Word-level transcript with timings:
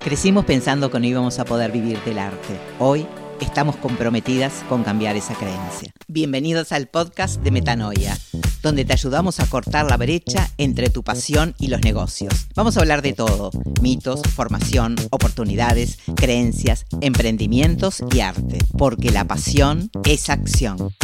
Crecimos 0.00 0.44
pensando 0.44 0.92
que 0.92 1.00
no 1.00 1.06
íbamos 1.06 1.40
a 1.40 1.44
poder 1.44 1.72
vivir 1.72 1.98
del 2.04 2.20
arte. 2.20 2.56
Hoy 2.78 3.04
estamos 3.40 3.76
comprometidas 3.76 4.62
con 4.68 4.84
cambiar 4.84 5.16
esa 5.16 5.34
creencia. 5.34 5.92
Bienvenidos 6.06 6.70
al 6.70 6.86
podcast 6.86 7.42
de 7.42 7.50
Metanoia, 7.50 8.16
donde 8.62 8.84
te 8.84 8.92
ayudamos 8.92 9.40
a 9.40 9.46
cortar 9.46 9.90
la 9.90 9.96
brecha 9.96 10.50
entre 10.56 10.88
tu 10.88 11.02
pasión 11.02 11.56
y 11.58 11.66
los 11.66 11.80
negocios. 11.80 12.46
Vamos 12.54 12.76
a 12.76 12.80
hablar 12.80 13.02
de 13.02 13.12
todo, 13.12 13.50
mitos, 13.82 14.22
formación, 14.36 14.94
oportunidades, 15.10 15.98
creencias, 16.14 16.86
emprendimientos 17.00 18.04
y 18.14 18.20
arte, 18.20 18.58
porque 18.78 19.10
la 19.10 19.24
pasión 19.24 19.90
es 20.04 20.30
acción. 20.30 20.94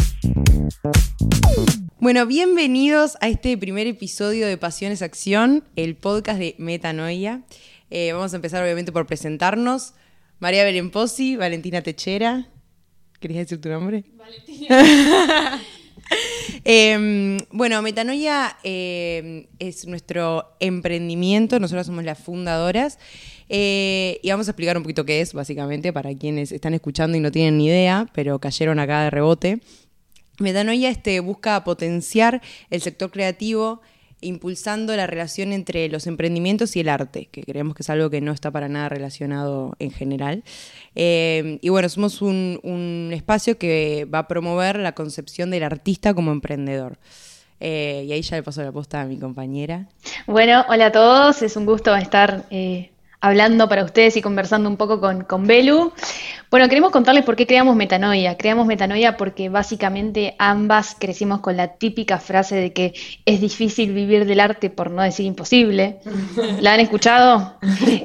Bueno, 1.99 2.27
bienvenidos 2.27 3.17
a 3.23 3.29
este 3.29 3.57
primer 3.59 3.87
episodio 3.87 4.47
de 4.47 4.59
Pasiones 4.59 5.01
Acción, 5.03 5.65
el 5.75 5.97
podcast 5.97 6.39
de 6.39 6.55
Metanoia. 6.59 7.43
Eh, 7.97 8.13
vamos 8.13 8.33
a 8.33 8.37
empezar 8.37 8.61
obviamente 8.61 8.91
por 8.91 9.07
presentarnos. 9.07 9.95
María 10.41 10.65
Berenposi, 10.65 11.37
Valentina 11.37 11.81
Techera. 11.81 12.49
¿Querías 13.21 13.47
decir 13.47 13.61
tu 13.61 13.69
nombre? 13.69 14.03
Valentina. 14.17 15.63
Em, 16.65 17.39
bueno, 17.51 17.81
Metanoia 17.83 18.59
em, 18.63 19.47
es 19.59 19.87
nuestro 19.87 20.57
emprendimiento, 20.61 21.59
nosotros 21.59 21.87
somos 21.87 22.05
las 22.05 22.19
fundadoras 22.19 22.99
eh, 23.49 24.19
y 24.23 24.31
vamos 24.31 24.49
a 24.49 24.51
explicar 24.51 24.77
un 24.77 24.83
poquito 24.83 25.05
qué 25.05 25.21
es, 25.21 25.33
básicamente, 25.33 25.93
para 25.93 26.15
quienes 26.15 26.53
están 26.53 26.75
escuchando 26.75 27.17
y 27.17 27.21
no 27.21 27.31
tienen 27.31 27.59
ni 27.59 27.67
idea, 27.67 28.07
pero 28.13 28.39
cayeron 28.39 28.81
acá 28.81 29.05
de 29.05 29.11
rebote. 29.11 29.61
Metanoia 30.39 30.91
este, 30.91 31.21
busca 31.21 31.63
potenciar 31.65 32.43
el 32.71 32.83
sector 32.83 33.11
creativo 33.11 33.81
impulsando 34.25 34.97
la 34.97 35.07
relación 35.07 35.53
entre 35.53 35.89
los 35.89 36.07
emprendimientos 36.07 36.75
y 36.77 36.81
el 36.81 36.89
arte, 36.89 37.29
que 37.31 37.43
creemos 37.43 37.75
que 37.75 37.83
es 37.83 37.91
algo 37.91 38.11
que 38.11 38.21
no 38.21 38.33
está 38.33 38.51
para 38.51 38.69
nada 38.69 38.89
relacionado 38.89 39.75
en 39.79 39.91
general. 39.91 40.43
Eh, 40.95 41.59
y 41.61 41.69
bueno, 41.69 41.89
somos 41.89 42.23
un, 42.23 43.11
espacio 43.13 43.59
que 43.59 44.09
va 44.13 44.21
a 44.21 44.29
promover 44.29 44.79
la 44.79 44.93
concepción 44.93 45.51
del 45.51 45.63
artista 45.63 46.15
como 46.15 46.33
emprendedor. 46.33 46.99
Eh, 47.61 48.05
y 48.09 48.13
ahí 48.13 48.23
ya 48.23 48.37
le 48.37 48.43
paso 48.43 48.63
la 48.63 48.73
posta 48.73 49.03
a 49.03 49.07
mi 49.07 49.19
compañera. 49.19 49.89
Bueno, 50.27 50.65
hola 50.69 50.87
a 50.87 50.93
todos, 50.93 51.43
es 51.43 51.57
un 51.57 51.67
gusto 51.67 51.95
estar 51.95 52.45
eh, 52.51 52.91
hablando 53.25 53.71
para 53.71 53.85
ustedes 53.85 54.19
y 54.19 54.23
conversando 54.23 54.69
un 54.69 54.77
poco 54.77 55.01
con, 55.01 55.25
con 55.25 55.47
Belu. 55.47 55.95
Bueno, 56.51 56.69
queremos 56.69 56.91
contarles 56.91 57.25
por 57.25 57.37
qué 57.37 57.47
creamos 57.47 57.75
Metanoia. 57.75 58.37
Creamos 58.37 58.67
Metanoia 58.67 59.17
porque 59.17 59.49
básicamente 59.49 60.37
ambas 60.39 60.95
crecimos 60.99 61.41
con 61.41 61.57
la 61.57 61.69
típica 61.79 62.19
frase 62.19 62.55
de 62.57 62.75
que 62.75 62.93
es 63.25 63.41
difícil 63.41 63.95
vivir 63.95 64.27
del 64.27 64.41
arte 64.41 64.69
por 64.69 64.91
no 64.91 65.03
decir 65.03 65.25
imposible. 65.25 66.01
¿La 66.61 66.75
han 66.75 66.81
escuchado? 66.81 67.55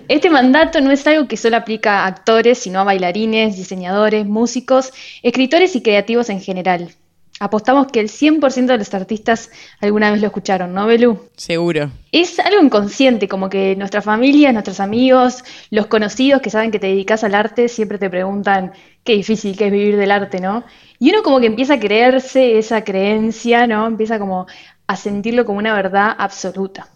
Este 0.07 0.29
mandato 0.29 0.79
no 0.79 0.89
es 0.89 1.05
algo 1.05 1.27
que 1.27 1.35
solo 1.35 1.57
aplica 1.57 1.99
a 1.99 2.07
actores, 2.07 2.57
sino 2.57 2.79
a 2.79 2.85
bailarines, 2.85 3.57
diseñadores, 3.57 4.25
músicos, 4.25 4.93
escritores 5.21 5.75
y 5.75 5.81
creativos 5.81 6.29
en 6.29 6.39
general. 6.39 6.95
Apostamos 7.39 7.87
que 7.87 8.01
el 8.01 8.09
100% 8.09 8.65
de 8.65 8.77
los 8.77 8.93
artistas 8.93 9.49
alguna 9.80 10.11
vez 10.11 10.19
lo 10.19 10.27
escucharon, 10.27 10.73
¿no, 10.73 10.86
Belú? 10.87 11.30
Seguro. 11.37 11.89
Es 12.11 12.37
algo 12.39 12.61
inconsciente, 12.61 13.30
como 13.30 13.49
que 13.49 13.77
nuestras 13.77 14.03
familias, 14.03 14.52
nuestros 14.52 14.81
amigos, 14.81 15.45
los 15.69 15.87
conocidos 15.87 16.41
que 16.41 16.49
saben 16.49 16.69
que 16.69 16.80
te 16.80 16.87
dedicas 16.87 17.23
al 17.23 17.36
arte, 17.36 17.69
siempre 17.69 17.97
te 17.97 18.09
preguntan 18.09 18.73
qué 19.05 19.14
difícil 19.14 19.58
que 19.58 19.67
es 19.67 19.71
vivir 19.71 19.95
del 19.95 20.11
arte, 20.11 20.41
¿no? 20.41 20.65
Y 20.99 21.11
uno 21.11 21.23
como 21.23 21.39
que 21.39 21.45
empieza 21.45 21.75
a 21.75 21.80
creerse 21.80 22.58
esa 22.58 22.83
creencia, 22.83 23.67
¿no? 23.67 23.87
Empieza 23.87 24.19
como 24.19 24.45
a 24.85 24.95
sentirlo 24.97 25.45
como 25.45 25.59
una 25.59 25.73
verdad 25.73 26.14
absoluta. 26.17 26.89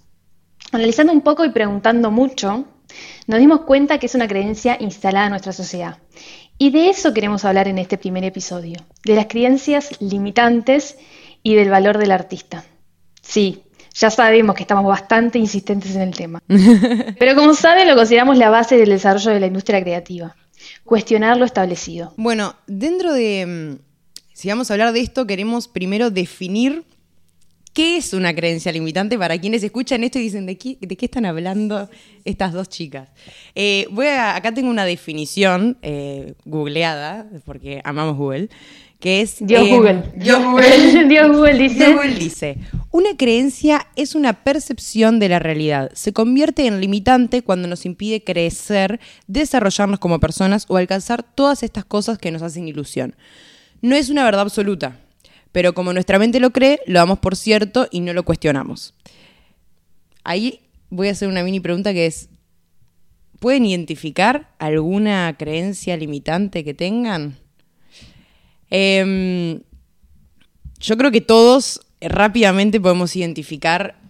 Analizando 0.73 1.13
un 1.13 1.21
poco 1.21 1.45
y 1.45 1.51
preguntando 1.51 2.11
mucho, 2.11 2.65
nos 3.27 3.39
dimos 3.39 3.61
cuenta 3.61 3.97
que 3.97 4.07
es 4.07 4.15
una 4.15 4.27
creencia 4.27 4.75
instalada 4.79 5.27
en 5.27 5.31
nuestra 5.31 5.53
sociedad 5.53 5.97
y 6.57 6.69
de 6.71 6.89
eso 6.89 7.13
queremos 7.13 7.45
hablar 7.45 7.67
en 7.67 7.77
este 7.77 7.97
primer 7.97 8.23
episodio, 8.23 8.77
de 9.05 9.15
las 9.15 9.27
creencias 9.27 9.89
limitantes 10.01 10.97
y 11.41 11.55
del 11.55 11.69
valor 11.69 11.97
del 11.97 12.11
artista. 12.11 12.63
Sí, 13.21 13.63
ya 13.93 14.09
sabemos 14.09 14.55
que 14.55 14.63
estamos 14.63 14.85
bastante 14.85 15.39
insistentes 15.39 15.95
en 15.95 16.01
el 16.01 16.15
tema. 16.15 16.41
Pero 17.19 17.35
como 17.35 17.53
saben, 17.53 17.87
lo 17.87 17.95
consideramos 17.95 18.37
la 18.37 18.49
base 18.49 18.77
del 18.77 18.89
desarrollo 18.89 19.31
de 19.31 19.39
la 19.39 19.47
industria 19.47 19.81
creativa. 19.81 20.35
Cuestionar 20.83 21.37
lo 21.37 21.45
establecido. 21.45 22.13
Bueno, 22.17 22.55
dentro 22.67 23.13
de, 23.13 23.45
mm, 23.45 23.79
si 24.33 24.49
vamos 24.49 24.69
a 24.69 24.73
hablar 24.73 24.93
de 24.93 25.01
esto, 25.01 25.27
queremos 25.27 25.67
primero 25.67 26.09
definir 26.09 26.85
¿Qué 27.73 27.97
es 27.97 28.13
una 28.13 28.35
creencia 28.35 28.71
limitante 28.71 29.17
para 29.17 29.35
quienes 29.39 29.63
escuchan 29.63 30.03
esto 30.03 30.19
y 30.19 30.23
dicen 30.23 30.45
de 30.45 30.59
qué, 30.59 30.77
de 30.79 30.95
qué 30.95 31.05
están 31.05 31.25
hablando 31.25 31.89
estas 32.23 32.53
dos 32.53 32.69
chicas? 32.69 33.09
Eh, 33.55 33.87
voy 33.89 34.05
a, 34.05 34.35
acá 34.35 34.53
tengo 34.53 34.69
una 34.69 34.85
definición 34.85 35.79
eh, 35.81 36.35
googleada, 36.45 37.25
porque 37.45 37.81
amamos 37.83 38.15
Google, 38.15 38.49
que 38.99 39.21
es... 39.21 39.37
Dios 39.39 39.65
eh, 39.65 39.75
Google. 39.75 40.03
Dios 40.15 40.43
Google. 40.43 41.05
Dios 41.09 41.35
Google 41.35 41.57
dice... 41.57 41.75
Dios 41.75 41.95
Google 41.95 42.13
dice, 42.13 42.57
una 42.91 43.17
creencia 43.17 43.87
es 43.95 44.13
una 44.13 44.43
percepción 44.43 45.17
de 45.17 45.29
la 45.29 45.39
realidad. 45.39 45.89
Se 45.95 46.13
convierte 46.13 46.67
en 46.67 46.79
limitante 46.79 47.41
cuando 47.41 47.67
nos 47.67 47.87
impide 47.87 48.23
crecer, 48.23 48.99
desarrollarnos 49.25 49.97
como 49.97 50.19
personas 50.19 50.65
o 50.67 50.77
alcanzar 50.77 51.23
todas 51.23 51.63
estas 51.63 51.85
cosas 51.85 52.19
que 52.19 52.29
nos 52.29 52.43
hacen 52.43 52.67
ilusión. 52.67 53.15
No 53.81 53.95
es 53.95 54.11
una 54.11 54.23
verdad 54.23 54.41
absoluta 54.41 54.99
pero 55.53 55.73
como 55.73 55.93
nuestra 55.93 56.19
mente 56.19 56.41
lo 56.41 56.51
cree, 56.51 56.81
lo 56.87 56.99
damos 56.99 57.19
por 57.19 57.37
cierto 57.37 57.87
y 57.91 58.01
no 58.01 58.11
lo 58.11 58.23
cuestionamos. 58.23 58.93
Ahí 60.25 60.59
voy 60.89 61.07
a 61.07 61.11
hacer 61.11 61.29
una 61.29 61.43
mini 61.43 61.59
pregunta 61.59 61.93
que 61.93 62.07
es, 62.07 62.27
¿pueden 63.39 63.65
identificar 63.65 64.53
alguna 64.57 65.35
creencia 65.37 65.95
limitante 65.95 66.63
que 66.63 66.73
tengan? 66.73 67.37
Em, 68.71 69.61
yo 70.79 70.97
creo 70.97 71.11
que 71.11 71.21
todos 71.21 71.81
rápidamente 72.01 72.81
podemos 72.81 73.15
identificar 73.15 74.01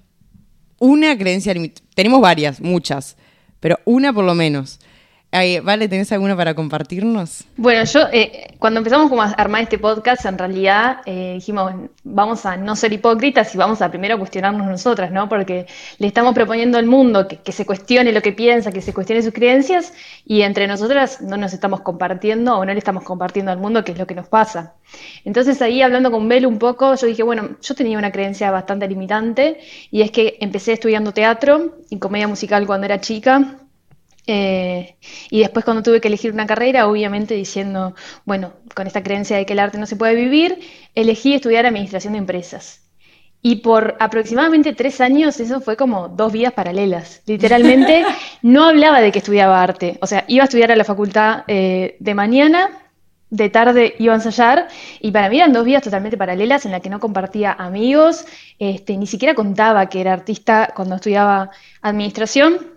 una 0.79 1.17
creencia 1.17 1.53
limitante. 1.53 1.83
Tenemos 1.93 2.21
varias, 2.21 2.61
muchas, 2.61 3.17
pero 3.59 3.79
una 3.83 4.13
por 4.13 4.23
lo 4.23 4.33
menos 4.33 4.79
vale, 5.63 5.87
¿tenés 5.87 6.11
alguna 6.11 6.37
para 6.37 6.53
compartirnos? 6.53 7.45
Bueno, 7.57 7.83
yo 7.85 8.01
eh, 8.11 8.53
cuando 8.59 8.79
empezamos 8.79 9.09
como 9.09 9.23
a 9.23 9.31
armar 9.31 9.63
este 9.63 9.79
podcast, 9.79 10.25
en 10.25 10.37
realidad 10.37 10.97
eh, 11.07 11.33
dijimos, 11.35 11.73
vamos 12.03 12.45
a 12.45 12.55
no 12.55 12.75
ser 12.75 12.93
hipócritas 12.93 13.53
y 13.55 13.57
vamos 13.57 13.81
a 13.81 13.89
primero 13.89 14.19
cuestionarnos 14.19 14.67
nosotras, 14.67 15.11
¿no? 15.11 15.27
Porque 15.27 15.65
le 15.97 16.07
estamos 16.07 16.35
proponiendo 16.35 16.77
al 16.77 16.85
mundo 16.85 17.27
que, 17.27 17.37
que, 17.37 17.51
se 17.51 17.65
cuestione 17.65 18.11
lo 18.11 18.21
que 18.21 18.31
piensa, 18.31 18.71
que 18.71 18.81
se 18.81 18.93
cuestione 18.93 19.23
sus 19.23 19.33
creencias 19.33 19.93
y 20.23 20.43
entre 20.43 20.67
nosotras 20.67 21.19
no 21.21 21.35
nos 21.35 21.51
estamos 21.53 21.81
compartiendo 21.81 22.55
o 22.55 22.63
no 22.63 22.71
le 22.71 22.77
estamos 22.77 23.03
compartiendo 23.03 23.51
al 23.51 23.57
mundo 23.57 23.83
qué 23.83 23.93
es 23.93 23.97
lo 23.97 24.05
que 24.05 24.13
nos 24.13 24.27
pasa. 24.27 24.73
Entonces 25.25 25.59
ahí 25.63 25.81
hablando 25.81 26.11
con 26.11 26.29
Bel 26.29 26.45
un 26.45 26.59
poco, 26.59 26.93
yo 26.93 27.07
dije, 27.07 27.23
bueno, 27.23 27.57
yo 27.59 27.73
tenía 27.73 27.97
una 27.97 28.11
creencia 28.11 28.51
bastante 28.51 28.87
limitante 28.87 29.59
y 29.89 30.03
es 30.03 30.11
que 30.11 30.37
empecé 30.41 30.73
estudiando 30.73 31.11
teatro 31.11 31.77
y 31.89 31.97
comedia 31.97 32.27
musical 32.27 32.67
cuando 32.67 32.85
era 32.85 33.01
chica 33.01 33.57
eh, 34.25 34.95
y 35.29 35.39
después 35.39 35.65
cuando 35.65 35.83
tuve 35.83 36.01
que 36.01 36.07
elegir 36.07 36.31
una 36.31 36.47
carrera, 36.47 36.87
obviamente 36.87 37.33
diciendo, 37.33 37.95
bueno, 38.25 38.53
con 38.73 38.87
esta 38.87 39.03
creencia 39.03 39.37
de 39.37 39.45
que 39.45 39.53
el 39.53 39.59
arte 39.59 39.77
no 39.77 39.85
se 39.85 39.95
puede 39.95 40.15
vivir, 40.15 40.59
elegí 40.95 41.33
estudiar 41.33 41.65
administración 41.65 42.13
de 42.13 42.19
empresas. 42.19 42.81
Y 43.45 43.57
por 43.57 43.97
aproximadamente 43.99 44.73
tres 44.73 45.01
años 45.01 45.37
eso 45.41 45.59
fue 45.59 45.75
como 45.75 46.07
dos 46.07 46.31
vidas 46.31 46.53
paralelas. 46.53 47.21
Literalmente 47.25 48.05
no 48.41 48.63
hablaba 48.63 49.01
de 49.01 49.11
que 49.11 49.19
estudiaba 49.19 49.61
arte. 49.61 49.97
O 50.01 50.07
sea, 50.07 50.23
iba 50.29 50.43
a 50.43 50.45
estudiar 50.45 50.71
a 50.71 50.77
la 50.77 50.85
facultad 50.85 51.43
eh, 51.47 51.97
de 51.99 52.15
mañana, 52.15 52.69
de 53.29 53.49
tarde 53.49 53.95
iba 53.99 54.13
a 54.13 54.17
ensayar, 54.17 54.67
y 55.01 55.11
para 55.11 55.27
mí 55.27 55.37
eran 55.37 55.51
dos 55.51 55.65
vidas 55.65 55.83
totalmente 55.83 56.17
paralelas 56.17 56.65
en 56.65 56.71
las 56.71 56.81
que 56.81 56.89
no 56.89 56.99
compartía 56.99 57.51
amigos, 57.51 58.25
este, 58.59 58.95
ni 58.95 59.07
siquiera 59.07 59.33
contaba 59.33 59.87
que 59.89 59.99
era 59.99 60.13
artista 60.13 60.71
cuando 60.73 60.95
estudiaba 60.95 61.49
administración. 61.81 62.72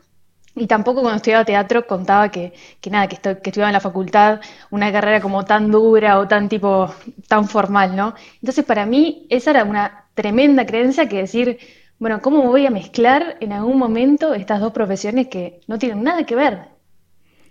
Y 0.59 0.67
tampoco 0.67 1.03
cuando 1.03 1.17
estudiaba 1.17 1.45
teatro 1.45 1.87
contaba 1.87 2.31
que, 2.31 2.55
que 2.81 2.89
nada, 2.89 3.07
que, 3.09 3.17
que, 3.17 3.51
estudiaba 3.51 3.69
en 3.69 3.75
la 3.75 3.81
facultad 3.81 4.41
una 4.71 4.91
carrera 4.91 5.21
como 5.21 5.45
tan 5.45 5.71
dura 5.71 6.19
o 6.19 6.27
tan 6.27 6.49
tipo, 6.49 6.91
tan 7.29 7.47
formal, 7.47 7.95
¿no? 7.95 8.15
Entonces 8.41 8.65
para 8.65 8.87
mí 8.87 9.27
esa 9.29 9.51
era 9.51 9.65
una 9.65 10.07
tremenda 10.15 10.65
creencia 10.65 11.09
que 11.09 11.19
decir, 11.19 11.59
bueno, 11.99 12.23
¿cómo 12.23 12.43
voy 12.43 12.65
a 12.65 12.71
mezclar 12.71 13.37
en 13.41 13.53
algún 13.53 13.79
momento 13.79 14.33
estas 14.33 14.61
dos 14.61 14.73
profesiones 14.73 15.29
que 15.29 15.61
no 15.67 15.79
tienen 15.79 16.03
nada 16.03 16.25
que 16.25 16.35
ver? 16.35 16.61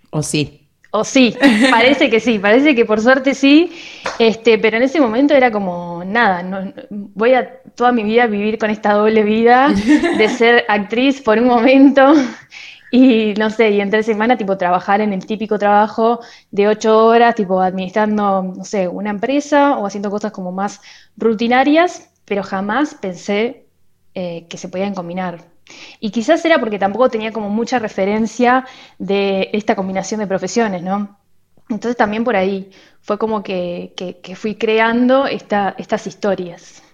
¿O 0.10 0.24
sí? 0.24 0.68
O 0.98 1.04
sí, 1.04 1.36
parece 1.72 2.10
que 2.10 2.20
sí, 2.20 2.40
parece 2.40 2.74
que 2.74 2.86
por 2.86 3.02
suerte 3.02 3.34
sí, 3.36 3.72
este, 4.18 4.58
pero 4.58 4.78
en 4.78 4.84
ese 4.84 5.02
momento 5.02 5.34
era 5.34 5.52
como 5.52 6.04
nada, 6.06 6.42
no, 6.42 6.74
voy 6.90 7.34
a 7.34 7.60
toda 7.76 7.92
mi 7.92 8.04
vida 8.04 8.28
vivir 8.28 8.58
con 8.58 8.70
esta 8.70 8.94
doble 8.94 9.24
vida 9.24 9.74
de 10.18 10.30
ser 10.30 10.64
actriz 10.70 11.22
por 11.22 11.38
un 11.38 11.48
momento 11.48 12.14
y 12.96 13.34
no 13.34 13.50
sé, 13.50 13.72
y 13.72 13.82
entre 13.82 14.04
semana 14.04 14.38
tipo 14.38 14.58
trabajar 14.58 15.02
en 15.02 15.12
el 15.12 15.26
típico 15.26 15.60
trabajo 15.60 16.22
de 16.52 16.70
ocho 16.70 17.06
horas, 17.06 17.36
tipo 17.36 17.60
administrando, 17.60 18.42
no 18.56 18.64
sé, 18.64 18.88
una 18.88 19.10
empresa 19.10 19.78
o 19.78 19.86
haciendo 19.86 20.10
cosas 20.10 20.32
como 20.32 20.54
más 20.54 20.80
rutinarias, 21.18 22.10
pero 22.24 22.42
jamás 22.42 22.96
pensé 22.96 23.66
eh, 24.14 24.48
que 24.48 24.58
se 24.58 24.70
podían 24.70 24.96
combinar. 24.96 25.44
Y 26.00 26.12
quizás 26.12 26.46
era 26.46 26.58
porque 26.60 26.80
tampoco 26.80 27.10
tenía 27.10 27.34
como 27.34 27.50
mucha 27.50 27.80
referencia 27.80 28.66
de 28.98 29.50
esta 29.52 29.76
combinación 29.76 30.22
de 30.22 30.28
profesiones, 30.28 30.82
¿no? 30.82 31.18
Entonces 31.68 31.98
también 31.98 32.24
por 32.24 32.38
ahí 32.38 32.72
fue 33.02 33.18
como 33.18 33.44
que, 33.44 33.94
fui 34.36 34.56
creando 34.56 35.26
estas 35.26 36.08
historias. 36.08 36.85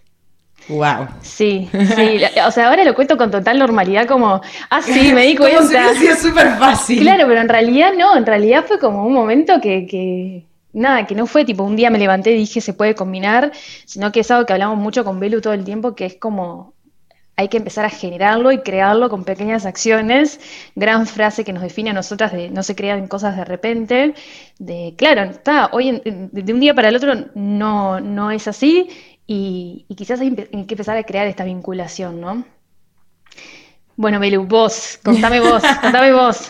Wow. 0.67 1.07
Sí, 1.21 1.69
sí. 1.71 2.21
O 2.45 2.51
sea, 2.51 2.69
ahora 2.69 2.83
lo 2.83 2.93
cuento 2.95 3.17
con 3.17 3.31
total 3.31 3.59
normalidad, 3.59 4.07
como, 4.07 4.41
ah, 4.69 4.81
sí, 4.81 5.11
me 5.13 5.25
di 5.25 5.35
cuenta. 5.37 5.89
Ha 5.89 5.93
sido 5.95 6.15
súper 6.15 6.57
fácil. 6.57 7.01
Claro, 7.01 7.25
pero 7.27 7.41
en 7.41 7.49
realidad 7.49 7.91
no, 7.97 8.15
en 8.15 8.25
realidad 8.25 8.65
fue 8.67 8.79
como 8.79 9.05
un 9.05 9.13
momento 9.13 9.59
que, 9.59 9.85
que, 9.85 10.45
nada, 10.73 11.05
que 11.05 11.15
no 11.15 11.25
fue 11.25 11.45
tipo 11.45 11.63
un 11.63 11.75
día 11.75 11.89
me 11.89 11.99
levanté 11.99 12.31
y 12.31 12.37
dije 12.37 12.61
se 12.61 12.73
puede 12.73 12.95
combinar, 12.95 13.51
sino 13.85 14.11
que 14.11 14.21
es 14.21 14.31
algo 14.31 14.45
que 14.45 14.53
hablamos 14.53 14.77
mucho 14.77 15.03
con 15.03 15.19
Belu 15.19 15.41
todo 15.41 15.53
el 15.53 15.63
tiempo, 15.63 15.95
que 15.95 16.05
es 16.05 16.15
como 16.15 16.73
hay 17.37 17.47
que 17.47 17.57
empezar 17.57 17.85
a 17.85 17.89
generarlo 17.89 18.51
y 18.51 18.59
crearlo 18.59 19.09
con 19.09 19.23
pequeñas 19.23 19.65
acciones. 19.65 20.39
Gran 20.75 21.07
frase 21.07 21.43
que 21.43 21.53
nos 21.53 21.63
define 21.63 21.89
a 21.89 21.93
nosotras 21.93 22.31
de 22.33 22.49
no 22.49 22.61
se 22.61 22.75
crean 22.75 23.07
cosas 23.07 23.35
de 23.35 23.45
repente. 23.45 24.13
De 24.59 24.93
claro, 24.95 25.23
está, 25.23 25.69
hoy 25.71 26.01
de 26.05 26.53
un 26.53 26.59
día 26.59 26.75
para 26.75 26.89
el 26.89 26.95
otro 26.95 27.13
no, 27.33 27.99
no 27.99 28.29
es 28.29 28.47
así 28.47 28.89
y, 29.27 29.85
quizás 29.95 30.19
hay 30.19 30.35
que 30.35 30.49
empezar 30.51 30.97
a 30.97 31.03
crear 31.03 31.27
esta 31.27 31.43
vinculación, 31.43 32.19
¿no? 32.19 32.45
Bueno, 33.95 34.19
Belu, 34.19 34.45
vos, 34.45 34.99
contame 35.03 35.39
vos, 35.41 35.63
contame 35.81 36.11
vos. 36.11 36.49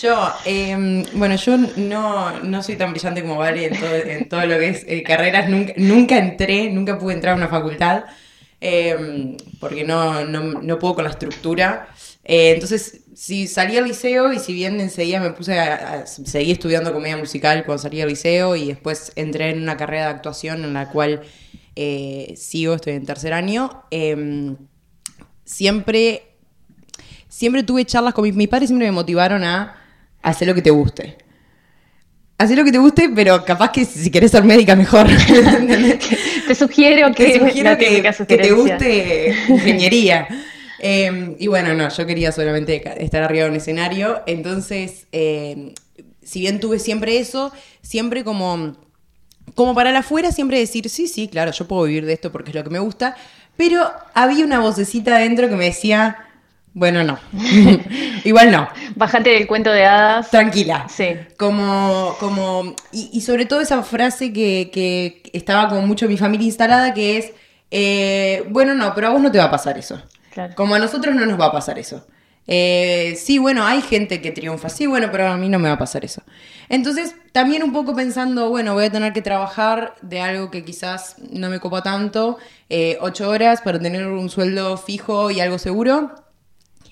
Yo, 0.00 0.32
em, 0.44 1.04
bueno, 1.14 1.34
yo 1.36 1.56
no, 1.56 2.62
soy 2.62 2.76
tan 2.76 2.92
brillante 2.92 3.22
como 3.22 3.36
Vale 3.36 3.66
en 3.66 4.28
todo, 4.28 4.46
lo 4.46 4.58
que 4.58 4.68
es 4.68 4.84
eh, 4.86 5.02
carreras. 5.02 5.48
Nunca, 5.48 5.72
nunca 5.76 6.18
entré, 6.18 6.70
nunca 6.70 6.98
pude 6.98 7.14
entrar 7.14 7.34
a 7.34 7.36
una 7.36 7.48
facultad. 7.48 8.04
Em, 8.60 9.36
porque 9.58 9.84
no, 9.84 10.24
no, 10.24 10.78
puedo 10.78 10.94
con 10.94 11.04
la 11.04 11.10
estructura. 11.10 11.88
Eh, 12.24 12.52
entonces, 12.52 13.02
si 13.14 13.46
salí 13.46 13.76
al 13.78 13.84
liceo 13.84 14.32
y 14.32 14.38
si 14.38 14.52
bien 14.52 14.78
enseguida 14.80 15.18
me 15.18 15.30
puse 15.30 15.58
a, 15.58 16.06
seguir 16.06 16.52
estudiando 16.52 16.92
comedia 16.92 17.16
musical 17.16 17.64
cuando 17.64 17.82
salí 17.82 18.00
al 18.02 18.08
liceo 18.08 18.56
y 18.56 18.68
después 18.68 19.12
entré 19.16 19.50
en 19.50 19.62
una 19.62 19.76
carrera 19.76 20.04
de 20.04 20.10
actuación 20.10 20.62
en 20.64 20.74
la 20.74 20.90
cual 20.90 21.22
eh, 21.82 22.34
sigo, 22.36 22.74
estoy 22.74 22.92
en 22.92 23.06
tercer 23.06 23.32
año, 23.32 23.84
em, 23.90 24.54
siempre, 25.44 26.34
siempre 27.26 27.62
tuve 27.62 27.86
charlas 27.86 28.12
con 28.12 28.24
mis, 28.24 28.34
mis 28.34 28.48
padres, 28.48 28.68
siempre 28.68 28.86
me 28.86 28.92
motivaron 28.92 29.42
a 29.44 29.76
hacer 30.20 30.46
lo 30.46 30.54
que 30.54 30.60
te 30.60 30.68
guste. 30.68 31.16
Hacer 32.36 32.58
lo 32.58 32.64
que 32.64 32.72
te 32.72 32.76
guste, 32.76 33.10
pero 33.14 33.42
capaz 33.46 33.72
que 33.72 33.86
si 33.86 34.10
querés 34.10 34.30
ser 34.30 34.44
médica 34.44 34.76
mejor. 34.76 35.06
te 36.46 36.54
sugiero 36.54 37.14
que, 37.14 38.10
te 38.26 38.52
guste 38.52 39.34
ingeniería. 39.48 40.28
Em, 40.80 41.34
y 41.38 41.46
bueno, 41.46 41.72
no, 41.72 41.88
yo 41.88 42.06
quería 42.06 42.30
solamente 42.30 42.82
estar 43.02 43.22
arriba 43.22 43.44
de 43.44 43.50
un 43.52 43.56
escenario. 43.56 44.22
Entonces, 44.26 45.06
em, 45.12 45.72
si 46.22 46.40
bien 46.40 46.60
tuve 46.60 46.78
siempre 46.78 47.18
eso, 47.18 47.52
siempre 47.80 48.22
como, 48.22 48.76
como 49.54 49.74
para 49.74 49.92
la 49.92 50.00
afuera, 50.00 50.32
siempre 50.32 50.58
decir, 50.58 50.88
sí, 50.88 51.06
sí, 51.06 51.28
claro, 51.28 51.52
yo 51.52 51.66
puedo 51.66 51.84
vivir 51.84 52.06
de 52.06 52.12
esto 52.12 52.32
porque 52.32 52.50
es 52.50 52.54
lo 52.54 52.64
que 52.64 52.70
me 52.70 52.78
gusta. 52.78 53.16
Pero 53.56 53.90
había 54.14 54.44
una 54.44 54.60
vocecita 54.60 55.16
adentro 55.16 55.48
que 55.48 55.56
me 55.56 55.66
decía, 55.66 56.16
bueno, 56.72 57.04
no. 57.04 57.18
Igual 58.24 58.50
no. 58.50 58.68
Bájate 58.96 59.30
del 59.30 59.46
cuento 59.46 59.70
de 59.70 59.84
hadas. 59.84 60.30
Tranquila. 60.30 60.86
Sí. 60.88 61.16
Como, 61.36 62.16
como, 62.20 62.74
y, 62.92 63.20
sobre 63.20 63.46
todo 63.46 63.60
esa 63.60 63.82
frase 63.82 64.32
que, 64.32 64.70
que, 64.72 65.22
estaba 65.32 65.68
con 65.68 65.86
mucho 65.86 66.08
mi 66.08 66.16
familia 66.16 66.46
instalada, 66.46 66.94
que 66.94 67.18
es, 67.18 67.32
eh, 67.70 68.44
bueno, 68.48 68.74
no, 68.74 68.94
pero 68.94 69.08
a 69.08 69.10
vos 69.10 69.20
no 69.20 69.30
te 69.30 69.38
va 69.38 69.44
a 69.44 69.50
pasar 69.50 69.78
eso. 69.78 70.00
Como 70.54 70.74
a 70.74 70.78
nosotros 70.78 71.14
no 71.14 71.26
nos 71.26 71.40
va 71.40 71.46
a 71.46 71.52
pasar 71.52 71.78
eso. 71.78 72.06
Eh, 72.46 73.16
sí, 73.16 73.38
bueno, 73.38 73.64
hay 73.64 73.80
gente 73.82 74.20
que 74.20 74.32
triunfa, 74.32 74.68
sí, 74.68 74.86
bueno, 74.86 75.08
pero 75.12 75.28
a 75.28 75.36
mí 75.36 75.48
no 75.48 75.58
me 75.58 75.68
va 75.68 75.74
a 75.74 75.78
pasar 75.78 76.04
eso. 76.04 76.22
Entonces, 76.68 77.14
también 77.32 77.62
un 77.62 77.72
poco 77.72 77.94
pensando, 77.94 78.50
bueno, 78.50 78.74
voy 78.74 78.86
a 78.86 78.90
tener 78.90 79.12
que 79.12 79.22
trabajar 79.22 79.94
de 80.02 80.20
algo 80.20 80.50
que 80.50 80.64
quizás 80.64 81.16
no 81.30 81.48
me 81.48 81.60
copa 81.60 81.82
tanto, 81.82 82.38
eh, 82.68 82.98
ocho 83.00 83.28
horas 83.28 83.60
para 83.60 83.78
tener 83.78 84.06
un 84.06 84.30
sueldo 84.30 84.76
fijo 84.76 85.30
y 85.30 85.40
algo 85.40 85.58
seguro 85.58 86.14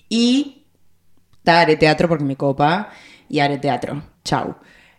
y 0.09 0.65
haré 1.45 1.77
teatro 1.77 2.09
porque 2.09 2.25
me 2.25 2.37
copa 2.37 2.91
y 3.29 3.41
haré 3.41 3.59
teatro. 3.59 4.03
Chau. 4.25 4.56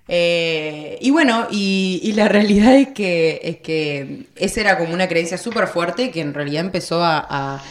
Eh, 0.08 0.98
y 1.02 1.12
bueno, 1.12 1.48
y, 1.52 2.12
la 2.16 2.28
realidad 2.30 2.76
es 2.76 2.90
que, 2.90 3.40
es 3.44 3.58
que 3.58 4.28
esa 4.36 4.62
era 4.62 4.78
como 4.78 4.94
una 4.94 5.08
creencia 5.08 5.38
súper 5.38 5.68
fuerte 5.68 6.12
que 6.12 6.22
en 6.22 6.34
realidad 6.34 6.66
empezó 6.66 7.04
a, 7.04 7.62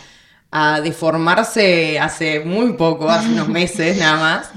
deformarse 0.83 1.99
hace 1.99 2.41
muy 2.41 2.73
poco, 2.73 3.09
hace 3.09 3.29
unos 3.29 3.49
meses 3.49 3.99
nada 3.99 4.17
más, 4.17 4.51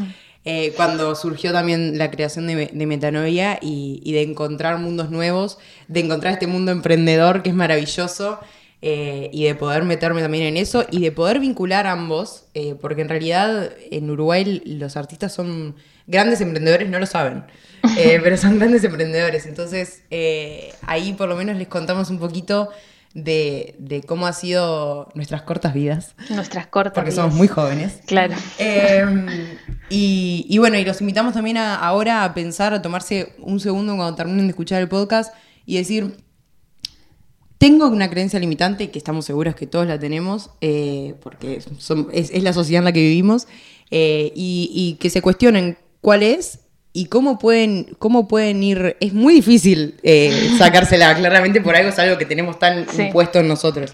eh, 0.44 0.74
cuando 0.76 1.14
surgió 1.16 1.52
también 1.52 2.00
la 2.00 2.10
creación 2.10 2.48
de, 2.48 2.72
de 2.74 2.86
Metanoia 2.88 3.60
y, 3.62 4.12
de 4.12 4.24
encontrar 4.24 4.80
mundos 4.80 5.12
nuevos, 5.12 5.60
de 5.88 6.00
encontrar 6.00 6.34
este 6.34 6.48
mundo 6.48 6.72
emprendedor 6.72 7.44
que 7.44 7.50
es 7.50 7.56
maravilloso 7.56 8.40
eh, 8.82 9.30
y 9.32 9.44
de 9.44 9.54
poder 9.54 9.84
meterme 9.84 10.22
también 10.22 10.46
en 10.46 10.58
eso 10.58 10.86
y 10.90 11.02
de 11.02 11.12
poder 11.12 11.40
vincular 11.40 11.86
ambos, 11.86 12.46
eh, 12.56 12.76
porque 12.82 13.04
en 13.04 13.10
realidad 13.10 13.72
en 13.92 14.10
Uruguay 14.10 14.64
los 14.66 14.98
artistas 14.98 15.32
son 15.32 15.76
grandes 16.08 16.42
emprendedores, 16.42 16.90
no 16.90 16.98
lo 16.98 17.06
saben, 17.06 17.44
pero 17.96 18.36
son 18.38 18.58
grandes 18.58 18.84
emprendedores. 18.84 19.46
Entonces 19.46 20.02
ahí 20.88 21.14
por 21.14 21.30
lo 21.30 21.36
menos 21.36 21.56
les 21.58 21.68
contamos 21.68 22.10
un 22.10 22.18
poquito 22.18 22.70
de, 23.14 23.76
de, 23.80 24.02
cómo 24.04 24.28
ha 24.28 24.34
sido 24.34 25.10
nuestras 25.16 25.42
cortas 25.42 25.74
vidas. 25.74 26.16
Nuestras 26.30 26.68
cortas 26.68 26.94
Porque 26.94 27.12
somos 27.12 27.34
muy 27.34 27.48
jóvenes. 27.48 28.00
Claro. 28.06 28.36
y, 29.90 30.46
y, 30.50 30.58
bueno, 30.58 30.78
y 30.78 30.86
los 30.86 31.02
invitamos 31.02 31.34
también 31.34 31.58
ahora 31.58 32.24
a 32.24 32.34
pensar, 32.34 32.74
a 32.74 32.82
tomarse 32.82 33.36
un 33.40 33.60
segundo 33.60 33.96
cuando 33.96 34.16
terminen 34.16 34.48
de 34.48 34.52
escuchar 34.52 34.82
el 34.82 34.88
podcast 34.88 35.34
y 35.66 35.78
decir, 35.78 36.16
tengo 37.62 37.88
una 37.90 38.10
creencia 38.10 38.40
limitante, 38.40 38.90
que 38.90 38.98
estamos 38.98 39.24
seguros 39.24 39.54
que 39.54 39.68
todos 39.68 39.86
la 39.86 40.00
tenemos, 40.00 40.50
eh, 40.62 41.14
porque 41.22 41.62
es, 42.12 42.44
la 42.44 42.54
sociedad 42.54 42.80
en 42.80 42.86
la 42.86 42.92
que 42.92 43.02
vivimos, 43.02 43.48
eh, 43.92 44.32
y, 44.36 44.98
que 45.00 45.12
se 45.12 45.22
cuestionen 45.22 45.78
cuál 46.02 46.24
es 46.24 46.61
y 46.94 47.06
cómo 47.06 47.40
pueden, 47.40 47.96
cómo 48.00 48.28
pueden 48.28 48.64
ir. 48.64 48.98
Es 49.00 49.14
muy 49.14 49.36
difícil 49.36 49.96
eh, 50.04 50.52
sacársela, 50.58 51.16
claramente 51.16 51.62
por 51.62 51.76
algo 51.76 51.90
es 51.90 52.00
algo 52.00 52.18
que 52.18 52.26
tenemos 52.26 52.60
tan 52.60 52.86
impuesto 52.98 53.40
en 53.40 53.48
nosotros. 53.48 53.94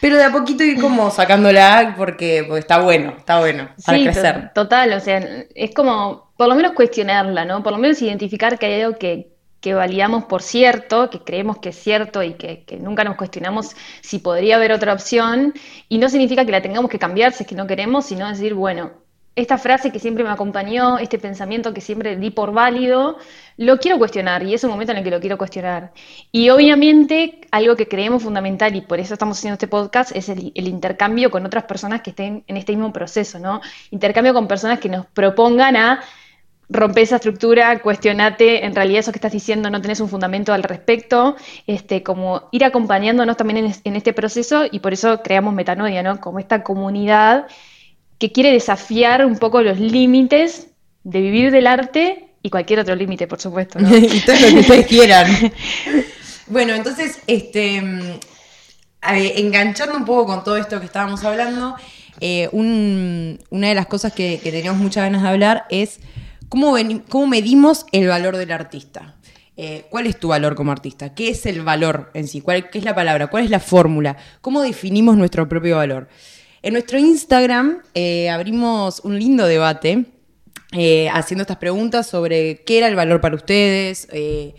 Pero 0.00 0.16
de 0.16 0.24
a 0.24 0.32
poquito 0.32 0.64
ir 0.64 0.80
como 0.80 1.10
sacándola 1.10 1.94
porque, 1.96 2.48
está 2.56 2.80
bueno, 2.80 3.14
está 3.18 3.38
bueno 3.38 3.68
para 3.84 3.98
crecer. 3.98 4.50
Total, 4.54 4.92
o 4.94 5.00
sea, 5.00 5.18
es 5.54 5.74
como 5.74 6.32
por 6.38 6.48
lo 6.48 6.54
menos 6.54 6.72
cuestionarla, 6.72 7.44
¿no? 7.44 7.62
Por 7.62 7.72
lo 7.72 7.78
menos 7.78 8.00
identificar 8.00 8.58
que 8.58 8.64
hay 8.64 8.80
algo 8.80 8.98
que, 8.98 9.28
que 9.60 9.74
validamos 9.74 10.24
por 10.24 10.42
cierto, 10.42 11.10
que 11.10 11.20
creemos 11.20 11.58
que 11.58 11.68
es 11.68 11.76
cierto 11.76 12.22
y 12.22 12.32
que, 12.34 12.64
nunca 12.80 13.04
nos 13.04 13.16
cuestionamos 13.16 13.76
si 14.00 14.18
podría 14.18 14.56
haber 14.56 14.72
otra 14.72 14.94
opción, 14.94 15.52
y 15.88 15.98
no 15.98 16.08
significa 16.08 16.46
que 16.46 16.52
la 16.52 16.62
tengamos 16.62 16.90
que 16.90 16.98
cambiar 16.98 17.32
si 17.32 17.42
es 17.42 17.48
que 17.48 17.54
no 17.54 17.66
queremos, 17.66 18.06
sino 18.06 18.28
decir, 18.28 18.54
bueno, 18.54 18.92
esta 19.36 19.58
frase 19.58 19.92
que 19.92 19.98
siempre 19.98 20.24
me 20.24 20.30
acompañó, 20.30 20.98
este 20.98 21.18
pensamiento 21.18 21.72
que 21.72 21.80
siempre 21.80 22.16
di 22.16 22.30
por 22.30 22.52
válido, 22.52 23.16
lo 23.56 23.78
quiero 23.78 23.98
cuestionar 23.98 24.42
y 24.42 24.54
es 24.54 24.64
un 24.64 24.70
momento 24.70 24.92
en 24.92 24.98
el 24.98 25.04
que 25.04 25.10
lo 25.10 25.20
quiero 25.20 25.38
cuestionar. 25.38 25.92
Y 26.32 26.50
obviamente 26.50 27.40
algo 27.50 27.76
que 27.76 27.88
creemos 27.88 28.22
fundamental 28.22 28.74
y 28.74 28.80
por 28.80 28.98
eso 28.98 29.14
estamos 29.14 29.38
haciendo 29.38 29.54
este 29.54 29.68
podcast 29.68 30.14
es 30.14 30.28
el, 30.28 30.52
intercambio 30.54 31.30
con 31.30 31.46
otras 31.46 31.64
personas 31.64 32.02
que 32.02 32.10
estén 32.10 32.44
en 32.48 32.56
este 32.56 32.72
mismo 32.72 32.92
proceso, 32.92 33.38
¿no? 33.38 33.60
Intercambio 33.90 34.34
con 34.34 34.48
personas 34.48 34.80
que 34.80 34.88
nos 34.88 35.06
propongan 35.06 35.76
a 35.76 36.00
rompe 36.70 37.02
esa 37.02 37.16
estructura, 37.16 37.80
cuestionate, 37.80 38.64
en 38.64 38.74
realidad 38.74 39.00
eso 39.00 39.12
que 39.12 39.18
estás 39.18 39.32
diciendo 39.32 39.70
no 39.70 39.80
tenés 39.82 40.00
un 40.00 40.08
fundamento 40.08 40.52
al 40.52 40.62
respecto, 40.62 41.36
este, 41.66 42.02
como 42.02 42.48
ir 42.52 42.64
acompañándonos 42.64 43.36
también 43.36 43.72
en, 43.84 43.96
este 43.96 44.12
proceso 44.12 44.64
y 44.70 44.78
por 44.78 44.92
eso 44.92 45.20
creamos 45.22 45.52
Metanoia, 45.52 46.02
¿no? 46.02 46.20
Como 46.20 46.38
esta 46.38 46.62
comunidad 46.62 47.46
que 48.20 48.30
quiere 48.30 48.52
desafiar 48.52 49.24
un 49.24 49.38
poco 49.38 49.62
los 49.62 49.80
límites 49.80 50.68
de 51.02 51.20
vivir 51.22 51.50
del 51.50 51.66
arte 51.66 52.28
y 52.42 52.50
cualquier 52.50 52.80
otro 52.80 52.94
límite, 52.94 53.26
por 53.26 53.40
supuesto. 53.40 53.80
¿no? 53.80 53.96
y 53.96 54.20
todo 54.20 54.36
lo 54.36 54.48
que 54.48 54.60
ustedes 54.60 54.86
quieran. 54.86 55.52
bueno, 56.46 56.74
entonces, 56.74 57.18
este, 57.26 57.82
enganchando 59.02 59.96
un 59.96 60.04
poco 60.04 60.26
con 60.26 60.44
todo 60.44 60.58
esto 60.58 60.78
que 60.78 60.86
estábamos 60.86 61.24
hablando, 61.24 61.74
eh, 62.20 62.50
una 62.52 63.68
de 63.68 63.74
las 63.74 63.86
cosas 63.86 64.12
que, 64.12 64.38
que 64.44 64.52
teníamos 64.52 64.80
muchas 64.80 65.04
ganas 65.04 65.22
de 65.22 65.28
hablar 65.28 65.64
es 65.70 66.00
¿cómo, 66.50 66.76
cómo 67.08 67.26
medimos 67.26 67.86
el 67.90 68.06
valor 68.06 68.36
del 68.36 68.52
artista? 68.52 69.16
Eh, 69.56 69.86
¿Cuál 69.88 70.06
es 70.06 70.18
tu 70.18 70.28
valor 70.28 70.54
como 70.54 70.72
artista? 70.72 71.14
¿Qué 71.14 71.30
es 71.30 71.46
el 71.46 71.62
valor 71.62 72.10
en 72.12 72.28
sí? 72.28 72.42
¿Cuál, 72.42 72.68
¿Qué 72.68 72.78
es 72.78 72.84
la 72.84 72.94
palabra? 72.94 73.28
¿Cuál 73.28 73.44
es 73.44 73.50
la 73.50 73.60
fórmula? 73.60 74.18
¿Cómo 74.42 74.60
definimos 74.60 75.16
nuestro 75.16 75.48
propio 75.48 75.76
valor? 75.76 76.08
En 76.62 76.74
nuestro 76.74 76.98
Instagram 76.98 77.82
eh, 77.94 78.28
abrimos 78.30 79.00
un 79.00 79.18
lindo 79.18 79.46
debate 79.46 80.06
eh, 80.72 81.08
haciendo 81.10 81.42
estas 81.42 81.56
preguntas 81.56 82.06
sobre 82.06 82.62
qué 82.64 82.78
era 82.78 82.88
el 82.88 82.96
valor 82.96 83.20
para 83.20 83.34
ustedes 83.34 84.08
y, 84.12 84.54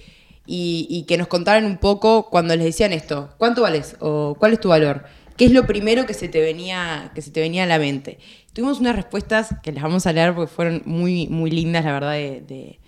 y, 0.45 1.05
que 1.07 1.17
nos 1.17 1.27
contaran 1.27 1.65
un 1.65 1.77
poco 1.77 2.29
cuando 2.29 2.55
les 2.55 2.65
decían 2.65 2.91
esto, 2.91 3.33
¿cuánto 3.37 3.61
vales? 3.61 3.95
¿O 3.99 4.35
cuál 4.37 4.53
es 4.53 4.59
tu 4.59 4.69
valor? 4.69 5.05
¿Qué 5.37 5.45
es 5.45 5.51
lo 5.51 5.65
primero 5.65 6.05
que 6.05 6.13
se 6.13 6.27
te 6.27 6.41
venía, 6.41 7.11
que 7.15 7.21
se 7.21 7.31
te 7.31 7.39
venía 7.39 7.63
a 7.63 7.67
la 7.67 7.79
mente? 7.79 8.19
Tuvimos 8.53 8.79
unas 8.79 8.95
respuestas 8.95 9.55
que 9.63 9.71
las 9.71 9.83
vamos 9.83 10.05
a 10.05 10.13
leer 10.13 10.35
porque 10.35 10.51
fueron 10.51 10.81
muy, 10.85 11.27
muy 11.27 11.51
lindas, 11.51 11.85
la 11.85 11.93
verdad, 11.93 12.13
de 12.13 12.79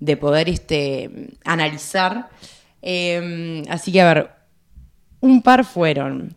de 0.00 0.16
poder 0.16 0.48
este, 0.48 1.30
analizar. 1.44 2.28
Así 3.68 3.92
que, 3.92 4.00
a 4.00 4.14
ver, 4.14 4.30
un 5.20 5.42
par 5.42 5.64
fueron. 5.64 6.36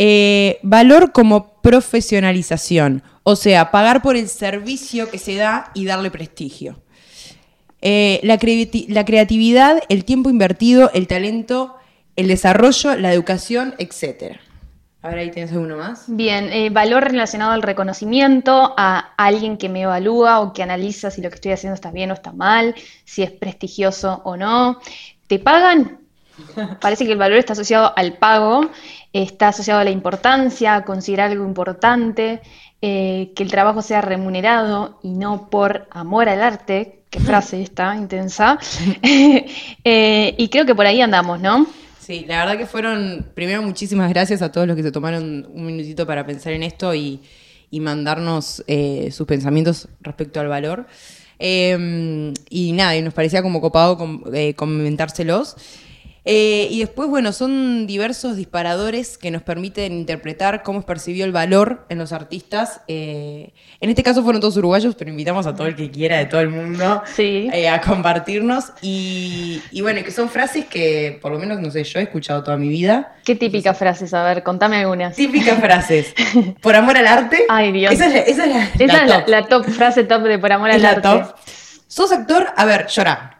Eh, 0.00 0.60
valor 0.62 1.10
como 1.10 1.60
profesionalización, 1.60 3.02
o 3.24 3.34
sea, 3.34 3.72
pagar 3.72 4.00
por 4.00 4.14
el 4.14 4.28
servicio 4.28 5.10
que 5.10 5.18
se 5.18 5.34
da 5.34 5.72
y 5.74 5.86
darle 5.86 6.12
prestigio. 6.12 6.80
Eh, 7.82 8.20
la, 8.22 8.38
creatividad, 8.38 9.82
el 9.88 10.04
tiempo 10.04 10.30
invertido, 10.30 10.92
el 10.94 11.08
talento, 11.08 11.74
el 12.14 12.28
desarrollo, 12.28 12.96
la 12.96 13.12
educación, 13.12 13.74
etcétera. 13.78 14.40
A 15.02 15.08
ver, 15.08 15.18
ahí 15.18 15.30
tienes 15.32 15.50
alguno 15.50 15.76
más. 15.76 16.04
Bien, 16.06 16.52
eh, 16.52 16.70
valor 16.70 17.02
relacionado 17.02 17.50
al 17.50 17.62
reconocimiento, 17.62 18.74
a 18.76 19.14
alguien 19.16 19.58
que 19.58 19.68
me 19.68 19.82
evalúa 19.82 20.40
o 20.40 20.52
que 20.52 20.62
analiza 20.62 21.10
si 21.10 21.22
lo 21.22 21.28
que 21.28 21.34
estoy 21.34 21.52
haciendo 21.52 21.74
está 21.74 21.90
bien 21.90 22.12
o 22.12 22.14
está 22.14 22.32
mal, 22.32 22.76
si 23.04 23.24
es 23.24 23.32
prestigioso 23.32 24.22
o 24.24 24.36
no. 24.36 24.78
¿Te 25.26 25.40
pagan? 25.40 25.97
Parece 26.80 27.06
que 27.06 27.12
el 27.12 27.18
valor 27.18 27.38
está 27.38 27.52
asociado 27.52 27.92
al 27.96 28.14
pago, 28.14 28.70
está 29.12 29.48
asociado 29.48 29.80
a 29.80 29.84
la 29.84 29.90
importancia, 29.90 30.76
a 30.76 30.84
considerar 30.84 31.30
algo 31.30 31.44
importante, 31.44 32.40
eh, 32.82 33.32
que 33.34 33.42
el 33.42 33.50
trabajo 33.50 33.82
sea 33.82 34.00
remunerado 34.00 34.98
y 35.02 35.10
no 35.10 35.48
por 35.50 35.88
amor 35.90 36.28
al 36.28 36.42
arte. 36.42 37.00
Qué 37.10 37.20
frase 37.20 37.62
esta, 37.62 37.94
intensa. 37.96 38.58
Eh, 39.84 40.34
y 40.36 40.48
creo 40.48 40.66
que 40.66 40.74
por 40.74 40.86
ahí 40.86 41.00
andamos, 41.00 41.40
¿no? 41.40 41.66
Sí, 42.08 42.24
la 42.26 42.38
verdad 42.38 42.56
que 42.56 42.66
fueron, 42.66 43.26
primero 43.34 43.60
muchísimas 43.62 44.08
gracias 44.08 44.40
a 44.40 44.50
todos 44.50 44.66
los 44.66 44.76
que 44.76 44.82
se 44.82 44.90
tomaron 44.90 45.46
un 45.52 45.66
minutito 45.66 46.06
para 46.06 46.24
pensar 46.24 46.54
en 46.54 46.62
esto 46.62 46.94
y, 46.94 47.20
mandarnos 47.70 48.64
eh, 48.66 49.10
sus 49.12 49.26
pensamientos 49.26 49.88
respecto 50.00 50.40
al 50.40 50.48
valor. 50.48 50.86
Em, 51.38 52.32
y 52.48 52.72
nada, 52.72 52.96
y 52.96 53.02
nos 53.02 53.12
parecía 53.12 53.42
como 53.42 53.60
copado 53.60 53.98
eh, 54.32 54.54
comentárselos. 54.54 55.56
Eh, 56.30 56.68
y 56.70 56.80
después, 56.80 57.08
bueno, 57.08 57.32
son 57.32 57.86
diversos 57.86 58.36
disparadores 58.36 59.16
que 59.16 59.30
nos 59.30 59.40
permiten 59.40 59.94
interpretar 59.94 60.62
cómo 60.62 60.80
es 60.80 60.84
percibió 60.84 61.24
el 61.24 61.32
valor 61.32 61.86
en 61.88 61.96
los 61.96 62.12
artistas. 62.12 62.82
Eh, 62.86 63.54
en 63.80 63.88
este 63.88 64.02
caso 64.02 64.22
fueron 64.22 64.38
todos 64.38 64.58
uruguayos, 64.58 64.94
pero 64.94 65.10
invitamos 65.10 65.46
a 65.46 65.54
todo 65.54 65.66
el 65.66 65.74
que 65.74 65.90
quiera 65.90 66.18
de 66.18 66.26
todo 66.26 66.42
el 66.42 66.50
mundo 66.50 67.02
eh, 67.16 67.70
a 67.70 67.80
compartirnos. 67.80 68.72
Y, 68.82 69.62
bueno, 69.80 70.04
que 70.04 70.10
son 70.10 70.28
frases 70.28 70.66
que, 70.66 71.18
por 71.22 71.32
lo 71.32 71.38
menos, 71.38 71.60
no 71.60 71.70
sé, 71.70 71.82
yo 71.82 71.98
he 71.98 72.02
escuchado 72.02 72.44
toda 72.44 72.58
mi 72.58 72.68
vida. 72.68 73.16
¿Qué 73.24 73.34
típicas 73.34 73.78
frases? 73.78 74.12
A 74.12 74.22
ver, 74.24 74.42
contame 74.42 74.76
algunas. 74.76 75.16
Típicas 75.16 75.58
frases. 75.62 76.14
Por 76.60 76.76
amor 76.76 76.98
al 76.98 77.06
arte. 77.06 77.46
Ay, 77.48 77.72
Dios. 77.72 77.90
Esa 77.90 78.14
es 78.18 78.36
la, 78.36 79.46
top. 79.48 79.64
frase 79.64 80.04
top 80.04 80.24
de 80.24 80.38
por 80.38 80.52
amor 80.52 80.72
al 80.72 80.84
arte. 80.84 81.00
Top. 81.00 81.36
Sos 81.86 82.12
actor, 82.12 82.48
a 82.54 82.66
ver, 82.66 82.86
llora. 82.88 83.37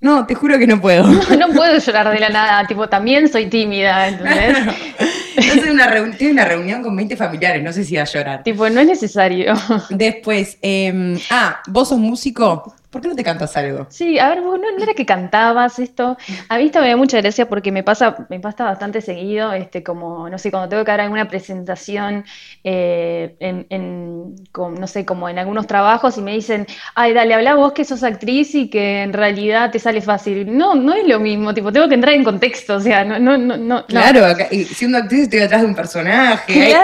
No, 0.00 0.26
te 0.26 0.34
juro 0.34 0.58
que 0.58 0.66
no 0.66 0.80
puedo. 0.80 1.04
No, 1.38 1.48
puedo 1.48 1.78
llorar 1.78 2.10
de 2.12 2.20
la 2.20 2.28
nada, 2.28 2.66
tipo, 2.66 2.88
también 2.88 3.28
soy 3.28 3.46
tímida, 3.46 4.08
¿entendés? 4.08 4.56
Entonces 5.36 5.70
una 5.70 5.86
una 6.30 6.44
reunión 6.44 6.82
con 6.82 6.96
20 6.96 7.16
familiares, 7.16 7.62
no 7.62 7.72
sé 7.72 7.84
si 7.84 7.96
va 7.96 8.02
a 8.02 8.06
llorar. 8.06 8.42
Tipo, 8.42 8.68
no 8.70 8.80
es 8.80 8.86
necesario. 8.86 9.54
Después, 9.90 10.58
eh, 10.62 11.18
ah, 11.30 11.60
¿vos 11.66 11.90
sos 11.90 11.98
músico? 11.98 12.74
¿Por 12.96 13.02
qué 13.02 13.08
no 13.08 13.14
te 13.14 13.24
cantas 13.24 13.54
algo? 13.58 13.86
Sí, 13.90 14.18
a 14.18 14.30
ver, 14.30 14.40
vos 14.40 14.58
no, 14.58 14.82
era 14.82 14.94
que 14.94 15.04
cantabas 15.04 15.78
esto. 15.78 16.16
A 16.48 16.56
mí 16.56 16.64
esto 16.64 16.80
me 16.80 16.88
da 16.88 16.96
mucha 16.96 17.20
gracia 17.20 17.46
porque 17.46 17.70
me 17.70 17.82
pasa, 17.82 18.26
me 18.30 18.40
pasa 18.40 18.64
bastante 18.64 19.02
seguido, 19.02 19.52
este, 19.52 19.82
como, 19.82 20.30
no 20.30 20.38
sé, 20.38 20.50
cuando 20.50 20.70
tengo 20.70 20.82
que 20.82 20.92
dar 20.92 21.02
alguna 21.02 21.28
presentación 21.28 22.24
eh, 22.64 23.36
en, 23.38 24.34
no 24.56 24.86
sé, 24.86 25.04
como 25.04 25.28
en 25.28 25.38
algunos 25.38 25.66
trabajos 25.66 26.16
y 26.16 26.22
me 26.22 26.32
dicen, 26.32 26.66
ay, 26.94 27.12
dale, 27.12 27.34
habla 27.34 27.54
vos 27.54 27.74
que 27.74 27.84
sos 27.84 28.02
actriz 28.02 28.54
y 28.54 28.70
que 28.70 29.02
en 29.02 29.12
realidad 29.12 29.70
te 29.70 29.78
sale 29.78 30.00
fácil. 30.00 30.56
No, 30.56 30.74
no 30.74 30.94
es 30.94 31.06
lo 31.06 31.20
mismo, 31.20 31.52
tipo, 31.52 31.70
tengo 31.70 31.90
que 31.90 31.96
entrar 31.96 32.14
en 32.14 32.24
contexto, 32.24 32.76
o 32.76 32.80
sea, 32.80 33.04
no, 33.04 33.18
no, 33.18 33.36
no. 33.36 33.84
Claro, 33.84 34.24
siendo 34.72 34.96
actriz 34.96 35.24
estoy 35.24 35.40
detrás 35.40 35.60
de 35.60 35.66
un 35.66 35.74
personaje, 35.74 36.74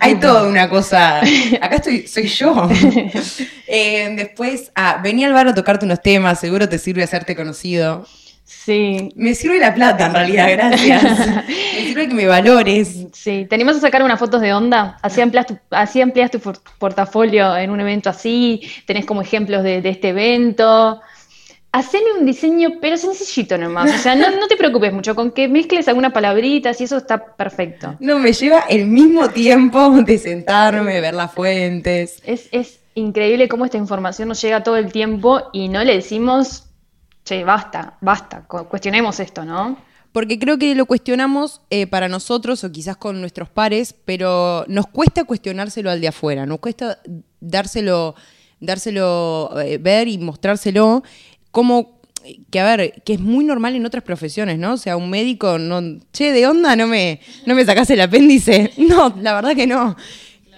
hay, 0.00 0.16
toda 0.16 0.48
una 0.48 0.68
cosa, 0.68 1.20
acá 1.60 1.76
estoy, 1.76 2.08
soy 2.08 2.26
yo. 2.26 2.68
Eh, 3.66 4.12
después, 4.14 4.70
ah, 4.74 5.00
venía 5.02 5.26
al 5.26 5.32
a 5.48 5.54
tocarte 5.54 5.84
unos 5.84 6.02
temas, 6.02 6.40
seguro 6.40 6.68
te 6.68 6.78
sirve 6.78 7.02
hacerte 7.02 7.36
conocido. 7.36 8.04
Sí. 8.44 9.10
Me 9.16 9.34
sirve 9.34 9.58
la 9.58 9.74
plata, 9.74 10.06
en 10.06 10.14
realidad, 10.14 10.48
gracias. 10.52 11.02
me 11.48 11.86
sirve 11.86 12.08
que 12.08 12.14
me 12.14 12.26
valores. 12.26 13.06
Sí. 13.12 13.46
¿Te 13.48 13.54
animas 13.54 13.76
a 13.76 13.80
sacar 13.80 14.02
unas 14.02 14.18
fotos 14.18 14.40
de 14.40 14.52
onda? 14.52 14.98
Así 15.02 15.20
amplias 15.20 15.46
tu, 15.46 15.58
así 15.70 16.00
amplias 16.00 16.30
tu 16.30 16.40
portafolio 16.78 17.56
en 17.56 17.70
un 17.70 17.80
evento 17.80 18.10
así, 18.10 18.62
tenés 18.86 19.06
como 19.06 19.22
ejemplos 19.22 19.62
de, 19.62 19.78
este 19.88 20.10
evento. 20.10 21.00
Haceme 21.72 22.12
un 22.18 22.24
diseño, 22.24 22.74
pero 22.80 22.96
sencillito 22.96 23.58
nomás. 23.58 23.92
O 23.92 23.98
sea, 23.98 24.14
no, 24.14 24.30
no, 24.30 24.46
te 24.46 24.56
preocupes 24.56 24.92
mucho, 24.92 25.14
con 25.14 25.32
que 25.32 25.48
mezcles 25.48 25.88
algunas 25.88 26.12
palabritas 26.12 26.80
y 26.80 26.84
eso 26.84 26.98
está 26.98 27.34
perfecto. 27.34 27.96
No, 27.98 28.18
me 28.18 28.32
lleva 28.32 28.60
el 28.68 28.86
mismo 28.86 29.30
tiempo 29.30 29.90
de 30.02 30.18
sentarme, 30.18 31.00
ver 31.00 31.14
las 31.14 31.32
fuentes. 31.32 32.22
Es, 32.24 32.48
es 32.52 32.78
increíble 32.94 33.48
cómo 33.48 33.64
esta 33.64 33.78
información 33.78 34.28
nos 34.28 34.40
llega 34.40 34.62
todo 34.62 34.76
el 34.76 34.92
tiempo 34.92 35.42
y 35.52 35.68
no 35.68 35.82
le 35.84 35.94
decimos, 35.94 36.64
che, 37.24 37.44
basta, 37.44 37.98
basta, 38.00 38.44
cuestionemos 38.46 39.20
esto, 39.20 39.44
¿no? 39.44 39.76
Porque 40.12 40.38
creo 40.38 40.58
que 40.58 40.76
lo 40.76 40.86
cuestionamos 40.86 41.60
eh, 41.70 41.88
para 41.88 42.06
nosotros 42.06 42.62
o 42.62 42.70
quizás 42.70 42.96
con 42.96 43.20
nuestros 43.20 43.48
pares, 43.48 43.96
pero 44.04 44.64
nos 44.68 44.86
cuesta 44.86 45.24
cuestionárselo 45.24 45.90
al 45.90 46.00
de 46.00 46.08
afuera, 46.08 46.46
nos 46.46 46.60
cuesta 46.60 47.00
dárselo, 47.40 48.14
dárselo 48.60 49.50
eh, 49.60 49.78
ver 49.78 50.06
y 50.06 50.18
mostrárselo 50.18 51.02
como 51.50 52.00
que 52.50 52.60
a 52.60 52.76
ver, 52.76 53.02
que 53.04 53.14
es 53.14 53.20
muy 53.20 53.44
normal 53.44 53.74
en 53.74 53.84
otras 53.86 54.04
profesiones, 54.04 54.58
¿no? 54.58 54.74
O 54.74 54.76
sea, 54.76 54.96
un 54.96 55.10
médico 55.10 55.58
no, 55.58 56.00
che, 56.12 56.32
de 56.32 56.46
onda 56.46 56.74
no 56.76 56.86
me, 56.86 57.20
no 57.44 57.54
me 57.54 57.64
sacas 57.64 57.90
el 57.90 58.00
apéndice. 58.00 58.72
No, 58.78 59.14
la 59.20 59.34
verdad 59.34 59.54
que 59.54 59.66
no. 59.66 59.96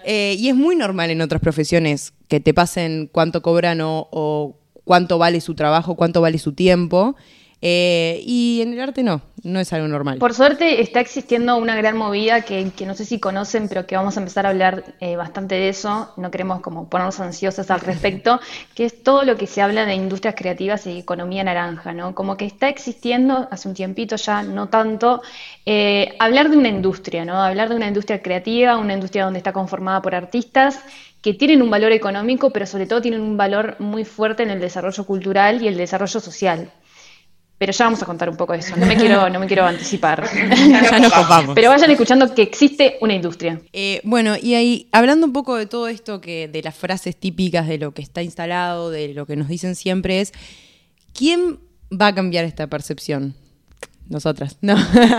Eh, 0.05 0.37
y 0.39 0.49
es 0.49 0.55
muy 0.55 0.77
normal 0.77 1.11
en 1.11 1.21
otras 1.21 1.41
profesiones 1.41 2.13
que 2.29 2.41
te 2.41 2.55
pasen 2.55 3.09
cuánto 3.11 3.43
cobran 3.43 3.81
o, 3.83 4.57
cuánto 4.85 5.19
vale 5.19 5.41
su 5.41 5.55
trabajo, 5.55 5.97
cuánto 5.97 6.21
vale 6.21 6.39
su 6.39 6.53
tiempo. 6.53 7.17
Eh, 7.63 8.23
y 8.27 8.61
en 8.61 8.75
el 8.75 8.81
arte 8.81 9.03
no, 9.03 9.23
no 9.43 9.61
es 9.61 9.73
algo 9.73 9.89
normal. 9.89 10.19
Por 10.19 10.35
suerte 10.35 10.83
está 10.83 11.01
existiendo 11.01 11.57
una 11.57 11.75
gran 11.75 11.97
movida 11.97 12.43
que, 12.43 12.71
no 12.87 12.95
sé 12.95 13.05
si 13.05 13.19
conocen, 13.19 13.69
pero 13.69 13.87
que 13.87 13.97
vamos 13.97 14.17
a 14.17 14.21
empezar 14.21 14.45
a 14.45 14.51
hablar 14.51 14.85
eh, 15.01 15.17
bastante 15.17 15.55
de 15.55 15.71
eso. 15.71 16.13
No 16.17 16.31
queremos 16.31 16.61
como 16.61 16.89
ponernos 16.91 17.19
ansiosas 17.21 17.71
al 17.71 17.81
respecto, 17.81 18.41
que 18.75 18.85
es 18.85 19.03
todo 19.03 19.23
lo 19.25 19.37
que 19.37 19.47
se 19.47 19.63
habla 19.63 19.87
de 19.87 19.95
industrias 19.95 20.35
creativas 20.37 20.87
y 20.87 20.99
economía 20.99 21.45
naranja, 21.45 21.95
¿no? 21.95 22.15
Como 22.15 22.37
que 22.37 22.45
está 22.45 22.69
existiendo 22.69 23.49
hace 23.51 23.69
un 23.69 23.75
tiempito 23.75 24.17
ya, 24.17 24.43
no 24.43 24.69
tanto, 24.69 25.23
eh, 25.65 26.15
hablar 26.19 26.51
de 26.51 26.59
una 26.59 26.69
industria, 26.69 27.25
¿no? 27.25 27.41
Hablar 27.41 27.71
de 27.71 27.77
una 27.77 27.89
industria 27.89 28.21
creativa, 28.21 28.77
una 28.77 28.95
industria 28.95 29.25
donde 29.25 29.39
está 29.39 29.53
conformada 29.53 30.03
por 30.03 30.15
artistas 30.15 30.81
que 31.27 31.35
tienen 31.35 31.61
un 31.61 31.71
valor 31.71 31.91
económico, 31.91 32.51
pero 32.51 32.67
sobre 32.67 32.87
todo 32.87 33.03
tienen 33.03 33.21
un 33.21 33.37
valor 33.37 33.75
muy 33.81 34.05
fuerte 34.05 34.45
en 34.45 34.51
el 34.51 34.61
desarrollo 34.61 35.05
cultural 35.05 35.61
y 35.61 35.67
el 35.67 35.77
desarrollo 35.77 36.21
social. 36.21 36.71
Pero 37.59 37.73
ya 37.73 37.85
vamos 37.87 38.01
a 38.01 38.07
contar 38.07 38.31
un 38.31 38.37
poco 38.37 38.53
de 38.53 38.61
eso. 38.61 38.77
No 38.77 38.87
me 38.87 38.97
quiero, 38.97 39.29
no 39.29 39.41
me 39.41 39.49
quiero 39.49 39.67
anticipar. 39.67 40.25
ya 40.31 40.99
nos 41.01 41.13
copamos. 41.13 41.57
Pero 41.57 41.71
vayan 41.71 41.91
escuchando 41.91 42.33
que 42.33 42.43
existe 42.43 42.97
una 43.01 43.15
industria. 43.15 43.61
Eh, 43.73 44.01
bueno, 44.05 44.37
y 44.41 44.55
ahí, 44.55 44.89
hablando 44.93 45.27
un 45.27 45.33
poco 45.33 45.57
de 45.57 45.67
todo 45.67 45.89
esto, 45.89 46.21
que 46.21 46.47
de 46.47 46.63
las 46.63 46.77
frases 46.77 47.17
típicas 47.17 47.67
de 47.67 47.79
lo 47.79 47.91
que 47.91 48.03
está 48.03 48.23
instalado, 48.23 48.93
de 48.93 49.13
lo 49.13 49.27
que 49.27 49.35
nos 49.35 49.49
dicen 49.49 49.75
siempre, 49.75 50.21
es 50.21 50.33
¿quién 51.13 51.59
va 51.91 52.07
a 52.07 52.15
cambiar 52.15 52.45
esta 52.45 52.69
percepción? 52.69 53.35
Nosotras. 54.09 54.59
No. 54.61 54.77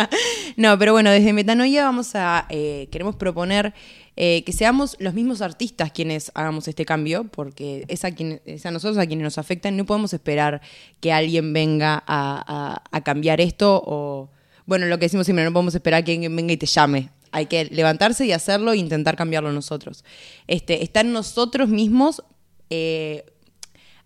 no, 0.55 0.79
pero 0.79 0.93
bueno, 0.93 1.11
desde 1.11 1.33
Metanoia 1.33 1.83
vamos 1.83 2.15
a. 2.15 2.45
Eh, 2.49 2.87
queremos 2.93 3.17
proponer 3.17 3.73
eh, 4.19 4.43
que 4.43 4.51
seamos 4.51 4.95
los 4.97 5.13
mismos 5.13 5.43
artistas 5.43 5.91
quienes 5.91 6.31
hagamos 6.33 6.67
este 6.67 6.86
cambio, 6.86 7.25
porque 7.25 7.86
es 7.88 8.03
a, 8.03 8.09
quien, 8.09 8.41
a 8.63 8.71
nosotros 8.71 8.97
a 8.97 9.05
quienes 9.05 9.24
nos 9.24 9.38
afectan. 9.38 9.77
No 9.77 9.86
podemos 9.86 10.12
esperar 10.12 10.59
que 11.00 11.12
alguien 11.13 11.53
venga 11.53 12.03
a, 12.07 12.81
cambiar 13.05 13.39
esto 13.39 13.79
o, 13.86 14.29
bueno, 14.65 14.88
lo 14.88 14.97
que 14.97 15.05
decimos 15.05 15.27
siempre, 15.27 15.45
no 15.45 15.53
podemos 15.53 15.75
esperar 15.75 16.03
que 16.03 16.13
alguien 16.13 16.36
venga 16.36 16.51
y 16.51 16.57
te 16.57 16.65
llame. 16.65 17.12
Hay 17.31 17.45
que 17.45 17.65
levantarse 17.65 18.25
y 18.25 18.31
hacerlo 18.31 18.71
e 18.71 18.77
intentar 18.77 19.15
cambiarlo 19.15 19.51
nosotros. 19.51 20.03
Este, 20.47 20.83
está 20.83 21.01
en 21.01 21.13
nosotros 21.13 21.69
mismos 21.69 22.24
eh, 22.71 23.24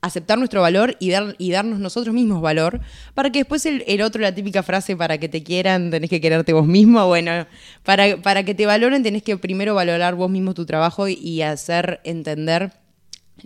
aceptar 0.01 0.37
nuestro 0.39 0.61
valor 0.61 0.97
y, 0.99 1.11
dar, 1.11 1.35
y 1.37 1.51
darnos 1.51 1.79
nosotros 1.79 2.13
mismos 2.13 2.41
valor, 2.41 2.81
para 3.13 3.31
que 3.31 3.39
después 3.39 3.65
el, 3.65 4.01
otro, 4.01 4.21
la 4.21 4.33
típica 4.33 4.63
frase, 4.63 4.97
para 4.97 5.19
que 5.19 5.29
te 5.29 5.43
quieran 5.43 5.91
tenés 5.91 6.09
que 6.09 6.19
quererte 6.19 6.53
vos 6.53 6.65
mismo, 6.65 7.05
bueno, 7.07 7.47
para, 7.83 8.17
para 8.17 8.43
que 8.43 8.55
te 8.55 8.65
valoren 8.65 9.03
tenés 9.03 9.23
que 9.23 9.37
primero 9.37 9.75
valorar 9.75 10.15
vos 10.15 10.29
mismo 10.29 10.53
tu 10.53 10.65
trabajo 10.65 11.07
y, 11.07 11.41
hacer 11.41 12.01
entender 12.03 12.71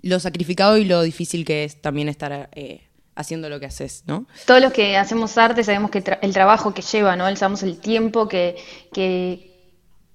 lo 0.02 0.20
sacrificado 0.20 0.78
y 0.78 0.84
lo 0.84 1.02
difícil 1.02 1.46
que 1.46 1.64
es 1.64 1.82
también 1.82 2.10
estar 2.10 2.50
eh, 2.54 2.82
haciendo 3.16 3.48
lo 3.50 3.60
que 3.60 3.68
haces, 3.68 4.04
¿no? 4.06 4.28
Todos 4.46 4.62
los 4.62 4.74
que 4.74 4.98
hacemos 4.98 5.38
arte 5.38 5.64
sabemos 5.64 5.92
que 5.92 6.04
el 6.22 6.34
trabajo 6.34 6.74
que 6.74 6.82
lleva, 6.82 7.16
¿no? 7.16 7.34
Sabemos 7.38 7.64
el 7.64 7.80
tiempo 7.80 8.28
que, 8.28 8.58
que, 8.92 9.55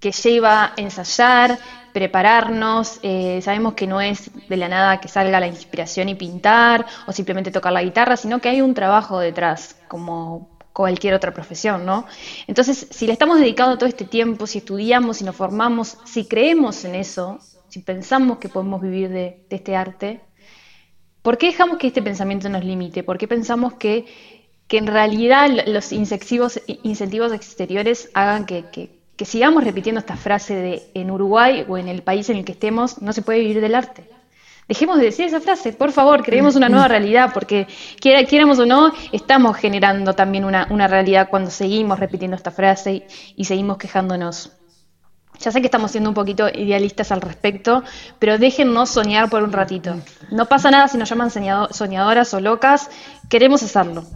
que 0.01 0.13
lleva 0.13 0.73
ensayar, 0.77 1.59
prepararnos, 1.93 2.99
eh, 3.03 3.41
sabemos 3.43 3.75
que 3.75 3.87
no 3.87 4.01
es 4.01 4.31
de 4.49 4.57
la 4.57 4.69
nada 4.69 5.01
que 5.01 5.09
salga 5.09 5.39
la 5.41 5.47
inspiración 5.47 6.09
y 6.09 6.15
pintar 6.15 6.87
o 7.07 7.13
simplemente 7.13 7.51
tocar 7.51 7.73
la 7.73 7.83
guitarra, 7.83 8.17
sino 8.17 8.41
que 8.41 8.49
hay 8.49 8.63
un 8.63 8.75
trabajo 8.75 9.19
detrás, 9.19 9.77
como 9.89 10.59
cualquier 10.73 11.15
otra 11.15 11.35
profesión, 11.35 11.85
¿no? 11.85 12.07
Entonces, 12.47 12.87
si 12.91 13.07
le 13.07 13.13
estamos 13.13 13.39
dedicando 13.39 13.77
todo 13.77 13.89
este 13.89 14.05
tiempo, 14.07 14.47
si 14.47 14.59
estudiamos, 14.59 15.19
si 15.19 15.25
nos 15.25 15.37
formamos, 15.37 15.99
si 16.05 16.25
creemos 16.27 16.85
en 16.85 16.95
eso, 16.95 17.39
si 17.69 17.81
pensamos 17.81 18.39
que 18.39 18.49
podemos 18.49 18.81
vivir 18.81 19.11
de, 19.11 19.47
este 19.51 19.77
arte, 19.77 20.21
¿por 21.23 21.37
qué 21.37 21.49
dejamos 21.49 21.77
que 21.77 21.89
este 21.89 22.03
pensamiento 22.03 22.49
nos 22.49 22.65
limite? 22.65 23.03
¿Por 23.03 23.19
qué 23.19 23.29
pensamos 23.29 23.75
que, 23.75 24.07
que 24.67 24.79
en 24.79 24.87
realidad 24.87 25.51
los 25.67 25.93
incentivos, 25.93 26.57
exteriores 27.35 28.09
hagan 28.15 28.47
que 28.47 29.00
que 29.21 29.27
sigamos 29.27 29.65
repitiendo 29.65 29.99
esta 29.99 30.17
frase 30.17 30.55
de 30.55 30.83
en 30.95 31.11
Uruguay 31.11 31.67
o 31.69 31.77
en 31.77 31.89
el 31.89 32.01
país 32.03 32.31
en 32.31 32.39
el 32.39 32.45
que 32.47 32.53
estemos 32.53 33.03
no 33.03 33.13
se 33.13 33.21
puede 33.21 33.41
vivir 33.41 33.61
del 33.61 33.75
arte. 33.75 34.09
Dejemos 34.67 34.97
de 34.97 35.05
decir 35.05 35.27
esa 35.27 35.43
frase, 35.43 35.75
por 35.75 35.93
favor, 35.93 36.23
creemos 36.23 36.57
una 36.57 36.71
nueva 36.71 36.89
realidad, 36.89 37.31
porque 37.35 37.67
quiera, 38.01 38.25
quieramos 38.25 38.59
o 38.61 38.65
no, 38.65 38.95
estamos 39.13 39.59
generando 39.59 40.15
también 40.15 40.47
una, 40.47 40.89
realidad 40.89 41.29
cuando 41.29 41.51
seguimos 41.51 42.01
repitiendo 42.01 42.35
esta 42.35 42.51
frase 42.51 43.07
y, 43.37 43.45
seguimos 43.45 43.77
quejándonos. 43.77 44.53
Ya 45.39 45.53
sé 45.53 45.61
que 45.61 45.67
estamos 45.67 45.91
siendo 45.91 46.09
un 46.09 46.15
poquito 46.15 46.49
idealistas 46.49 47.13
al 47.13 47.21
respecto, 47.21 47.85
pero 48.19 48.39
déjennos 48.39 48.89
soñar 48.89 49.29
por 49.29 49.43
un 49.43 49.53
ratito. 49.53 50.01
No 50.31 50.47
pasa 50.47 50.71
nada 50.71 50.89
si 50.89 50.97
nos 50.97 51.11
llaman 51.11 51.31
soñadoras 51.31 52.33
o 52.33 52.41
locas, 52.41 52.89
queremos 53.29 53.63
hacerlo. 53.63 54.07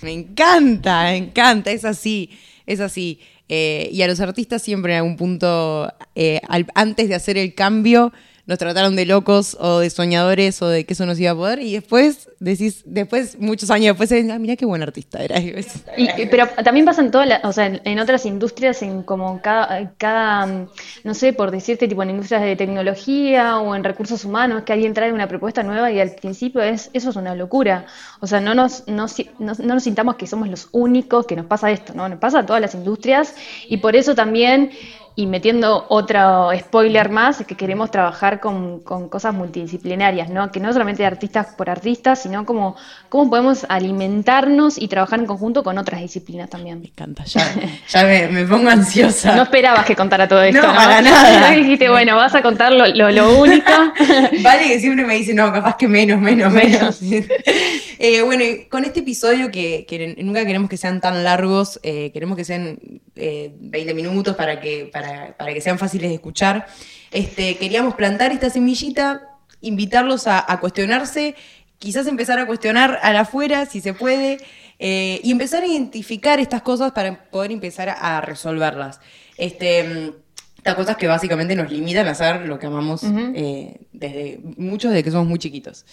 Me 0.00 0.12
encanta, 0.12 1.02
me 1.02 1.16
encanta, 1.16 1.70
es 1.70 1.84
así, 1.84 2.30
es 2.64 2.80
así. 2.80 3.20
Eh, 3.52 3.90
y 3.92 4.00
a 4.02 4.06
los 4.06 4.20
artistas 4.20 4.62
siempre 4.62 4.92
en 4.92 4.98
algún 4.98 5.16
punto, 5.16 5.92
eh, 6.14 6.40
antes 6.76 7.08
de 7.08 7.16
hacer 7.16 7.36
el 7.36 7.52
cambio, 7.56 8.12
nos 8.50 8.58
trataron 8.58 8.96
de 8.96 9.06
locos 9.06 9.56
o 9.60 9.78
de 9.78 9.88
soñadores 9.90 10.60
o 10.60 10.66
de 10.66 10.84
que 10.84 10.94
eso 10.94 11.06
nos 11.06 11.20
iba 11.20 11.30
a 11.30 11.36
poder 11.36 11.60
y 11.60 11.74
después 11.74 12.28
decís, 12.40 12.82
después, 12.84 13.38
muchos 13.38 13.70
años 13.70 13.96
después, 13.96 14.10
ah, 14.28 14.38
mira 14.40 14.56
qué 14.56 14.66
buen 14.66 14.82
artista 14.82 15.22
era. 15.22 15.36
pero 16.32 16.48
también 16.64 16.84
pasa 16.84 17.00
en 17.00 17.12
todas 17.12 17.44
o 17.44 17.52
sea, 17.52 17.66
en, 17.66 18.00
otras 18.00 18.26
industrias, 18.26 18.82
en 18.82 19.04
como 19.04 19.40
cada, 19.40 19.92
cada, 19.98 20.66
no 21.04 21.14
sé, 21.14 21.32
por 21.32 21.52
decirte, 21.52 21.86
tipo 21.86 22.02
en 22.02 22.10
industrias 22.10 22.42
de 22.42 22.56
tecnología 22.56 23.60
o 23.60 23.76
en 23.76 23.84
recursos 23.84 24.24
humanos, 24.24 24.64
que 24.64 24.72
alguien 24.72 24.94
trae 24.94 25.12
una 25.12 25.28
propuesta 25.28 25.62
nueva 25.62 25.92
y 25.92 26.00
al 26.00 26.10
principio 26.16 26.60
es, 26.60 26.90
eso 26.92 27.10
es 27.10 27.14
una 27.14 27.36
locura. 27.36 27.86
O 28.18 28.26
sea, 28.26 28.40
no 28.40 28.56
nos, 28.56 28.82
no, 28.88 29.06
no, 29.38 29.52
no 29.56 29.74
nos 29.74 29.84
sintamos 29.84 30.16
que 30.16 30.26
somos 30.26 30.48
los 30.48 30.68
únicos 30.72 31.24
que 31.24 31.36
nos 31.36 31.46
pasa 31.46 31.70
esto, 31.70 31.94
¿no? 31.94 32.08
Nos 32.08 32.18
pasa 32.18 32.40
a 32.40 32.46
todas 32.46 32.60
las 32.60 32.74
industrias 32.74 33.32
y 33.68 33.76
por 33.76 33.94
eso 33.94 34.16
también 34.16 34.72
y 35.16 35.26
metiendo 35.26 35.86
otro 35.88 36.50
spoiler 36.58 37.10
más, 37.10 37.40
es 37.40 37.46
que 37.46 37.56
queremos 37.56 37.90
trabajar 37.90 38.40
con, 38.40 38.80
cosas 38.80 39.34
multidisciplinarias, 39.34 40.30
¿no? 40.30 40.50
Que 40.52 40.60
no 40.60 40.72
solamente 40.72 41.02
de 41.02 41.06
artistas 41.06 41.48
por 41.56 41.68
artistas, 41.68 42.22
sino 42.22 42.46
como 42.46 42.76
cómo 43.08 43.28
podemos 43.28 43.66
alimentarnos 43.68 44.78
y 44.78 44.88
trabajar 44.88 45.20
en 45.20 45.26
conjunto 45.26 45.62
con 45.62 45.78
otras 45.78 46.00
disciplinas 46.00 46.48
también. 46.48 46.80
Me 46.80 46.86
encanta, 46.86 47.24
ya, 47.24 47.42
ya 47.88 48.04
me, 48.04 48.44
pongo 48.44 48.70
ansiosa. 48.70 49.34
No 49.34 49.42
esperabas 49.42 49.84
que 49.84 49.96
contara 49.96 50.28
todo 50.28 50.42
esto, 50.42 50.62
¿no? 50.62 50.68
¿no? 50.68 50.74
para 50.74 51.02
nada. 51.02 51.50
dijiste, 51.50 51.88
bueno, 51.90 52.16
vas 52.16 52.34
a 52.34 52.42
contar 52.42 52.72
lo, 52.72 52.86
lo, 52.86 53.38
único. 53.40 53.70
vale, 54.42 54.68
que 54.68 54.80
siempre 54.80 55.04
me 55.04 55.16
dice, 55.16 55.34
no, 55.34 55.52
capaz 55.52 55.76
que 55.76 55.88
menos, 55.88 56.20
menos, 56.20 56.52
menos. 56.52 57.00
eh, 57.02 58.22
bueno, 58.22 58.44
con 58.70 58.84
este 58.84 59.00
episodio 59.00 59.50
que, 59.50 60.14
nunca 60.18 60.46
queremos 60.46 60.70
que 60.70 60.76
sean 60.76 61.00
tan 61.00 61.24
largos, 61.24 61.80
eh, 61.82 62.10
queremos 62.12 62.36
que 62.36 62.44
sean 62.44 62.78
20 63.14 63.90
eh, 63.90 63.94
minutos 63.94 64.36
para 64.36 64.60
que... 64.60 64.88
Para 64.92 65.20
para, 65.36 65.54
que 65.54 65.60
sean 65.60 65.78
fáciles 65.78 66.10
de 66.10 66.14
escuchar. 66.14 66.66
Este, 67.10 67.56
queríamos 67.56 67.94
plantar 67.94 68.32
esta 68.32 68.50
semillita, 68.50 69.22
invitarlos 69.60 70.26
a, 70.26 70.58
cuestionarse, 70.60 71.34
quizás 71.78 72.06
empezar 72.06 72.38
a 72.38 72.46
cuestionar 72.46 72.98
a 73.02 73.12
la 73.12 73.20
afuera 73.20 73.66
si 73.66 73.80
se 73.80 73.94
puede, 73.94 74.38
eh, 74.78 75.20
y 75.22 75.30
empezar 75.30 75.62
a 75.62 75.66
identificar 75.66 76.40
estas 76.40 76.62
cosas 76.62 76.92
para 76.92 77.24
poder 77.30 77.52
empezar 77.52 77.88
a 77.88 78.20
resolverlas. 78.20 79.00
Este, 79.36 80.12
estas 80.60 80.74
cosas 80.74 80.96
que 80.98 81.06
básicamente 81.06 81.56
nos 81.56 81.72
limitan 81.72 82.06
a 82.06 82.10
hacer 82.10 82.46
lo 82.46 82.58
que 82.58 82.66
amamos 82.66 83.02
eh, 83.02 83.80
desde 83.92 84.40
muchos 84.58 84.90
desde 84.90 85.04
que 85.04 85.10
somos 85.10 85.26
muy 85.26 85.38
chiquitos. 85.38 85.86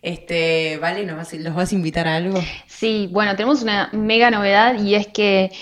Este, 0.00 0.78
vale, 0.78 1.04
¿nos 1.04 1.16
vas, 1.16 1.34
¿los 1.34 1.54
vas 1.54 1.72
a 1.72 1.74
invitar 1.74 2.08
a 2.08 2.16
algo? 2.16 2.42
Sí, 2.66 3.08
bueno, 3.12 3.36
tenemos 3.36 3.62
una 3.62 3.90
mega 3.92 4.30
novedad 4.30 4.82
y 4.82 4.94
es 4.94 5.06
que 5.08 5.52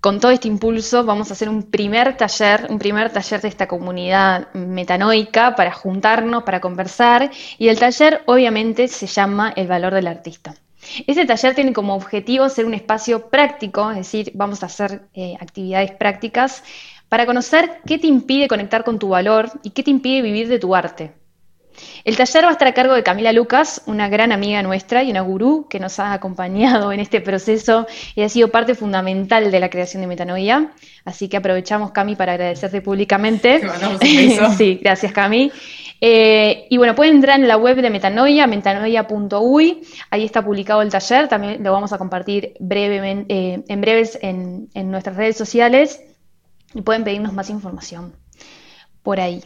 con 0.00 0.18
todo 0.18 0.30
este 0.30 0.48
impulso 0.48 1.04
vamos 1.04 1.30
a 1.30 1.34
hacer 1.34 1.48
un 1.48 1.62
primer 1.62 2.16
taller, 2.16 2.66
un 2.70 2.78
primer 2.78 3.12
taller 3.12 3.40
de 3.40 3.48
esta 3.48 3.68
comunidad 3.68 4.52
metanoica 4.54 5.54
para 5.54 5.72
juntarnos, 5.72 6.42
para 6.44 6.60
conversar. 6.60 7.30
Y 7.58 7.68
el 7.68 7.78
taller 7.78 8.22
obviamente 8.26 8.88
se 8.88 9.06
llama 9.06 9.52
El 9.54 9.68
valor 9.68 9.92
del 9.92 10.06
artista. 10.06 10.54
Este 11.06 11.26
taller 11.26 11.54
tiene 11.54 11.74
como 11.74 11.94
objetivo 11.94 12.48
ser 12.48 12.64
un 12.64 12.72
espacio 12.72 13.28
práctico, 13.28 13.90
es 13.90 13.98
decir, 13.98 14.32
vamos 14.34 14.62
a 14.62 14.66
hacer 14.66 15.02
eh, 15.12 15.36
actividades 15.38 15.92
prácticas 15.92 16.64
para 17.10 17.26
conocer 17.26 17.80
qué 17.86 17.98
te 17.98 18.06
impide 18.06 18.48
conectar 18.48 18.84
con 18.84 18.98
tu 18.98 19.08
valor 19.08 19.50
y 19.62 19.70
qué 19.70 19.82
te 19.82 19.90
impide 19.90 20.22
vivir 20.22 20.48
de 20.48 20.58
tu 20.58 20.74
arte. 20.74 21.19
El 22.04 22.16
taller 22.16 22.44
va 22.44 22.48
a 22.48 22.52
estar 22.52 22.68
a 22.68 22.74
cargo 22.74 22.94
de 22.94 23.02
Camila 23.02 23.32
Lucas, 23.32 23.82
una 23.86 24.08
gran 24.08 24.32
amiga 24.32 24.62
nuestra 24.62 25.02
y 25.02 25.10
una 25.10 25.20
gurú 25.20 25.66
que 25.68 25.80
nos 25.80 25.98
ha 25.98 26.12
acompañado 26.12 26.92
en 26.92 27.00
este 27.00 27.20
proceso 27.20 27.86
y 28.14 28.22
ha 28.22 28.28
sido 28.28 28.48
parte 28.48 28.74
fundamental 28.74 29.50
de 29.50 29.60
la 29.60 29.70
creación 29.70 30.00
de 30.02 30.06
Metanoia. 30.06 30.72
Así 31.04 31.28
que 31.28 31.36
aprovechamos, 31.36 31.92
Cami, 31.92 32.16
para 32.16 32.32
agradecerte 32.32 32.80
públicamente. 32.80 33.60
sí, 34.56 34.80
gracias, 34.82 35.12
Cami. 35.12 35.50
Eh, 36.00 36.66
y 36.70 36.78
bueno, 36.78 36.94
pueden 36.94 37.16
entrar 37.16 37.38
en 37.38 37.46
la 37.46 37.56
web 37.56 37.80
de 37.80 37.90
Metanoia, 37.90 38.46
metanoia.uy. 38.46 39.82
Ahí 40.10 40.24
está 40.24 40.44
publicado 40.44 40.82
el 40.82 40.90
taller. 40.90 41.28
También 41.28 41.62
lo 41.62 41.72
vamos 41.72 41.92
a 41.92 41.98
compartir 41.98 42.54
brevemente, 42.58 43.34
eh, 43.34 43.64
en 43.68 43.80
breves 43.80 44.18
en, 44.22 44.68
en 44.74 44.90
nuestras 44.90 45.16
redes 45.16 45.36
sociales. 45.36 46.02
Y 46.74 46.82
pueden 46.82 47.04
pedirnos 47.04 47.32
más 47.32 47.50
información 47.50 48.14
por 49.02 49.20
ahí. 49.20 49.42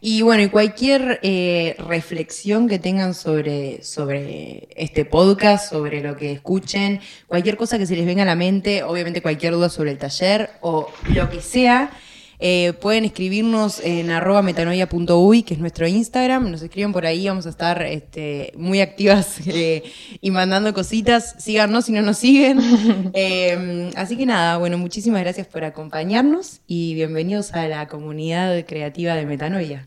Y 0.00 0.22
bueno, 0.22 0.42
y 0.42 0.48
cualquier 0.48 1.20
eh, 1.22 1.74
reflexión 1.78 2.68
que 2.68 2.78
tengan 2.78 3.14
sobre, 3.14 3.82
sobre 3.82 4.68
este 4.76 5.04
podcast, 5.04 5.70
sobre 5.70 6.02
lo 6.02 6.16
que 6.16 6.32
escuchen, 6.32 7.00
cualquier 7.26 7.56
cosa 7.56 7.78
que 7.78 7.86
se 7.86 7.96
les 7.96 8.04
venga 8.04 8.22
a 8.22 8.26
la 8.26 8.34
mente, 8.34 8.82
obviamente 8.82 9.22
cualquier 9.22 9.54
duda 9.54 9.68
sobre 9.68 9.92
el 9.92 9.98
taller 9.98 10.50
o 10.60 10.90
lo 11.14 11.30
que 11.30 11.40
sea, 11.40 11.90
eh, 12.38 12.74
pueden 12.80 13.04
escribirnos 13.04 13.80
en 13.80 14.10
arroba 14.10 14.42
metanoia.uy, 14.42 15.42
que 15.42 15.54
es 15.54 15.60
nuestro 15.60 15.86
Instagram. 15.86 16.50
Nos 16.50 16.62
escriben 16.62 16.92
por 16.92 17.06
ahí, 17.06 17.26
vamos 17.28 17.46
a 17.46 17.50
estar 17.50 17.82
este, 17.82 18.52
muy 18.56 18.80
activas 18.80 19.38
eh, 19.46 19.82
y 20.20 20.30
mandando 20.30 20.74
cositas. 20.74 21.36
Síganos 21.38 21.86
si 21.86 21.92
no 21.92 22.02
nos 22.02 22.18
siguen. 22.18 22.60
Em, 23.14 23.90
así 23.96 24.16
que 24.16 24.26
nada, 24.26 24.58
bueno, 24.58 24.78
muchísimas 24.78 25.22
gracias 25.22 25.46
por 25.46 25.64
acompañarnos 25.64 26.60
y 26.66 26.94
bienvenidos 26.94 27.52
a 27.54 27.66
la 27.68 27.88
comunidad 27.88 28.64
creativa 28.66 29.14
de 29.14 29.26
Metanoia. 29.26 29.84